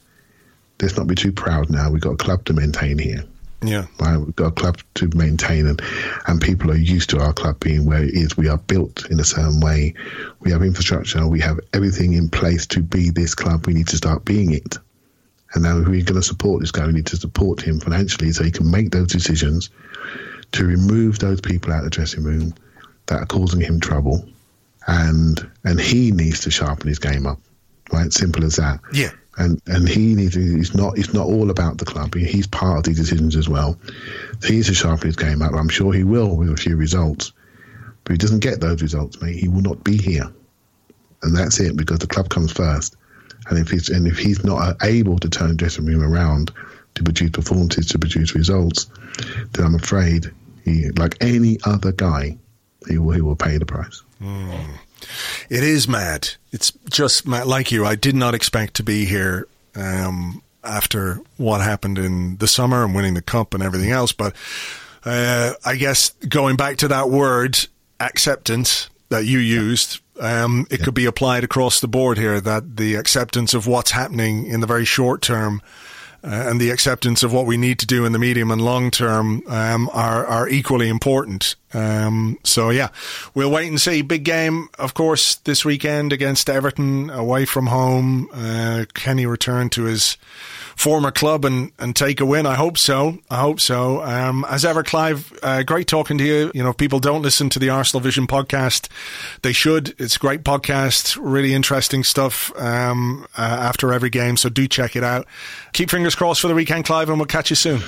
[0.80, 1.90] Let's not be too proud now.
[1.90, 3.24] We've got a club to maintain here.
[3.64, 3.86] Yeah.
[4.00, 4.18] Right?
[4.18, 5.82] We've got a club to maintain, and,
[6.28, 8.38] and people are used to our club being where it is.
[8.38, 9.94] We are built in a certain way.
[10.40, 11.26] We have infrastructure.
[11.28, 13.66] We have everything in place to be this club.
[13.66, 14.78] We need to start being it.
[15.54, 18.32] And now, if we're going to support this guy, we need to support him financially
[18.32, 19.70] so he can make those decisions
[20.52, 22.54] to remove those people out of the dressing room
[23.08, 24.28] that are causing him trouble.
[24.88, 27.40] And and he needs to sharpen his game up.
[27.92, 28.12] Right?
[28.12, 29.12] Simple as that Yeah.
[29.38, 32.16] And and he needs it's not it's not all about the club.
[32.16, 33.78] He's part of these decisions as well.
[34.44, 35.54] He needs to sharpen his game up.
[35.54, 37.34] I'm sure he will with a few results.
[38.04, 40.32] But if he doesn't get those results, mate, he will not be here.
[41.24, 42.96] And that's it because the club comes first.
[43.50, 46.52] And if he's and if he's not uh, able to turn the dressing room around
[46.96, 48.88] to produce performances, to produce results,
[49.52, 50.32] then I'm afraid
[50.64, 52.38] he, like any other guy,
[52.88, 54.02] he will he will pay the price.
[54.20, 54.56] Hmm.
[55.50, 56.30] It is mad.
[56.52, 57.48] It's just mad.
[57.48, 62.48] Like you, I did not expect to be here um, after what happened in the
[62.48, 64.12] summer and winning the cup and everything else.
[64.12, 64.36] But
[65.04, 67.68] uh, I guess going back to that word,
[68.00, 72.96] acceptance, that you used, um, it could be applied across the board here that the
[72.96, 75.62] acceptance of what's happening in the very short term
[76.24, 78.90] uh, and the acceptance of what we need to do in the medium and long
[78.90, 81.56] term um, are are equally important.
[81.76, 82.90] Um, so yeah,
[83.34, 84.02] we'll wait and see.
[84.02, 88.30] Big game, of course, this weekend against Everton away from home.
[88.34, 90.18] Uh, can he return to his
[90.76, 92.46] former club and, and take a win?
[92.46, 93.20] I hope so.
[93.30, 94.02] I hope so.
[94.04, 96.52] Um, as ever, Clive, uh, great talking to you.
[96.54, 98.88] You know, if people don't listen to the Arsenal Vision podcast,
[99.42, 99.96] they should.
[100.00, 104.38] It's a great podcast, really interesting stuff um, uh, after every game.
[104.38, 105.28] So do check it out.
[105.74, 107.80] Keep fingers crossed for the weekend, Clive, and we'll catch you soon.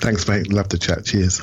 [0.00, 0.50] Thanks, mate.
[0.52, 1.04] Love to chat.
[1.04, 1.42] Cheers.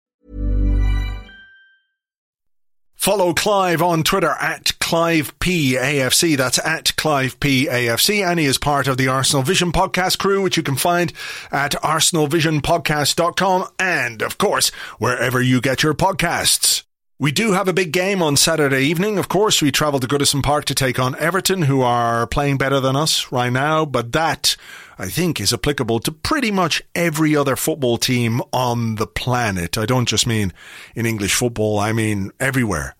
[3.01, 6.37] Follow Clive on Twitter at Clive PAFC.
[6.37, 8.23] That's at Clive PAFC.
[8.23, 11.11] And he is part of the Arsenal Vision podcast crew, which you can find
[11.51, 16.83] at arsenalvisionpodcast.com and, of course, wherever you get your podcasts.
[17.17, 19.17] We do have a big game on Saturday evening.
[19.17, 22.79] Of course, we travel to Goodison Park to take on Everton, who are playing better
[22.79, 24.55] than us right now, but that,
[24.97, 29.77] I think, is applicable to pretty much every other football team on the planet.
[29.77, 30.53] I don't just mean
[30.95, 32.95] in English football, I mean everywhere.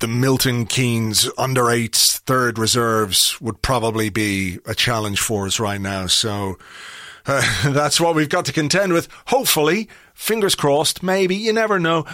[0.00, 5.80] The Milton Keynes under eights third reserves would probably be a challenge for us right
[5.80, 6.06] now.
[6.06, 6.58] So,
[7.26, 9.08] uh, that's what we've got to contend with.
[9.26, 12.06] Hopefully, fingers crossed, maybe, you never know.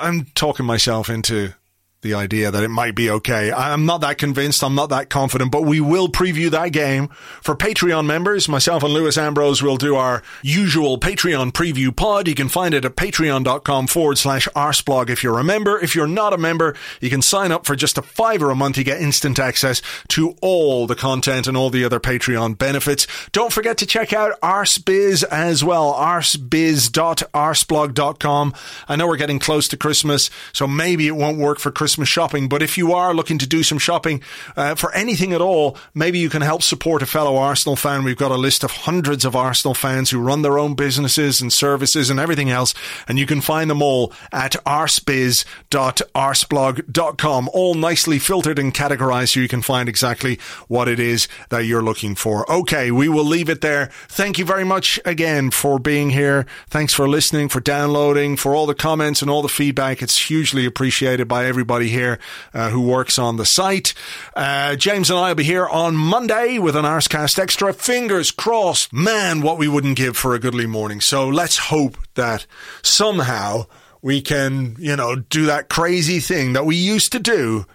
[0.00, 1.54] I'm talking myself into
[2.02, 3.52] the idea that it might be okay.
[3.52, 4.64] I'm not that convinced.
[4.64, 7.08] I'm not that confident, but we will preview that game
[7.42, 8.48] for Patreon members.
[8.48, 12.26] Myself and Lewis Ambrose will do our usual Patreon preview pod.
[12.26, 15.78] You can find it at patreon.com forward slash arseblog if you're a member.
[15.78, 18.78] If you're not a member, you can sign up for just a fiver a month.
[18.78, 23.06] You get instant access to all the content and all the other Patreon benefits.
[23.32, 25.92] Don't forget to check out Arsebiz as well.
[25.92, 28.54] Arsebiz.arseblog.com.
[28.88, 32.48] I know we're getting close to Christmas, so maybe it won't work for Christmas shopping,
[32.48, 34.20] but if you are looking to do some shopping
[34.56, 38.04] uh, for anything at all, maybe you can help support a fellow Arsenal fan.
[38.04, 41.50] We've got a list of hundreds of Arsenal fans who run their own businesses and
[41.52, 42.74] services and everything else,
[43.08, 49.48] and you can find them all at arsebiz.arseblog.com, all nicely filtered and categorized so you
[49.48, 50.38] can find exactly
[50.68, 52.50] what it is that you're looking for.
[52.50, 53.90] Okay, we will leave it there.
[54.08, 56.46] Thank you very much again for being here.
[56.68, 60.02] Thanks for listening, for downloading, for all the comments and all the feedback.
[60.02, 62.18] It's hugely appreciated by everybody here
[62.54, 63.94] uh, who works on the site.
[64.34, 67.72] Uh, James and I will be here on Monday with an Arsecast Extra.
[67.72, 68.92] Fingers crossed.
[68.92, 71.00] Man, what we wouldn't give for a goodly morning.
[71.00, 72.46] So let's hope that
[72.82, 73.66] somehow
[74.02, 77.66] we can, you know, do that crazy thing that we used to do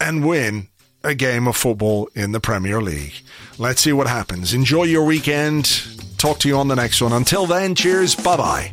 [0.00, 0.68] and win
[1.04, 3.14] a game of football in the Premier League.
[3.58, 4.52] Let's see what happens.
[4.52, 5.64] Enjoy your weekend.
[6.18, 7.12] Talk to you on the next one.
[7.12, 8.14] Until then, cheers.
[8.14, 8.70] Bye bye.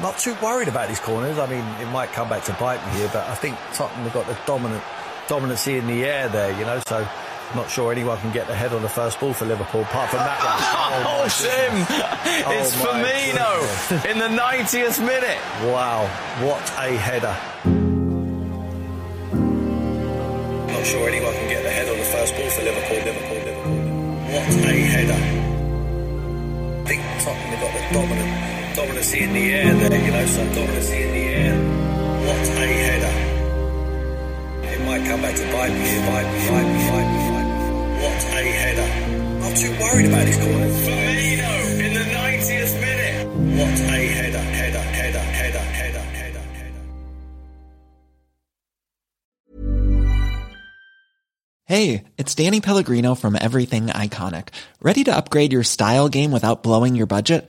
[0.00, 1.38] Not too worried about these corners.
[1.38, 4.12] I mean, it might come back to bite me here, but I think Tottenham have
[4.14, 4.82] got the dominant
[5.28, 6.96] dominancy in the air there, you know, so
[7.50, 10.10] I'm not sure anyone can get the head on the first ball for Liverpool, apart
[10.10, 10.58] from that one.
[10.92, 11.72] Oh, oh, my Sim!
[11.86, 12.72] goodness.
[12.74, 14.04] It's Oh, my Firmino goodness.
[14.06, 15.38] in the 90th minute.
[15.72, 16.06] Wow,
[16.44, 17.36] what a header.
[20.72, 23.78] Not sure anyone can get the head on the first ball for Liverpool, Liverpool, Liverpool.
[24.32, 25.22] What a header.
[26.82, 28.41] I think Tottenham have got the dominant
[28.82, 31.54] dominancy in the air there, you know, so dominancy in the air.
[32.26, 33.14] What a header.
[34.74, 37.62] It might come back to bite me, bite me, bite me, bite me, bite me.
[38.02, 38.90] What a header.
[39.38, 40.76] Not too worried about these corners.
[40.86, 43.26] Firmino in the 90th minute.
[43.58, 46.80] What a header, header, header, header, header, header, header.
[51.66, 54.48] Hey, it's Danny Pellegrino from Everything Iconic.
[54.80, 57.48] Ready to upgrade your style game without blowing your budget?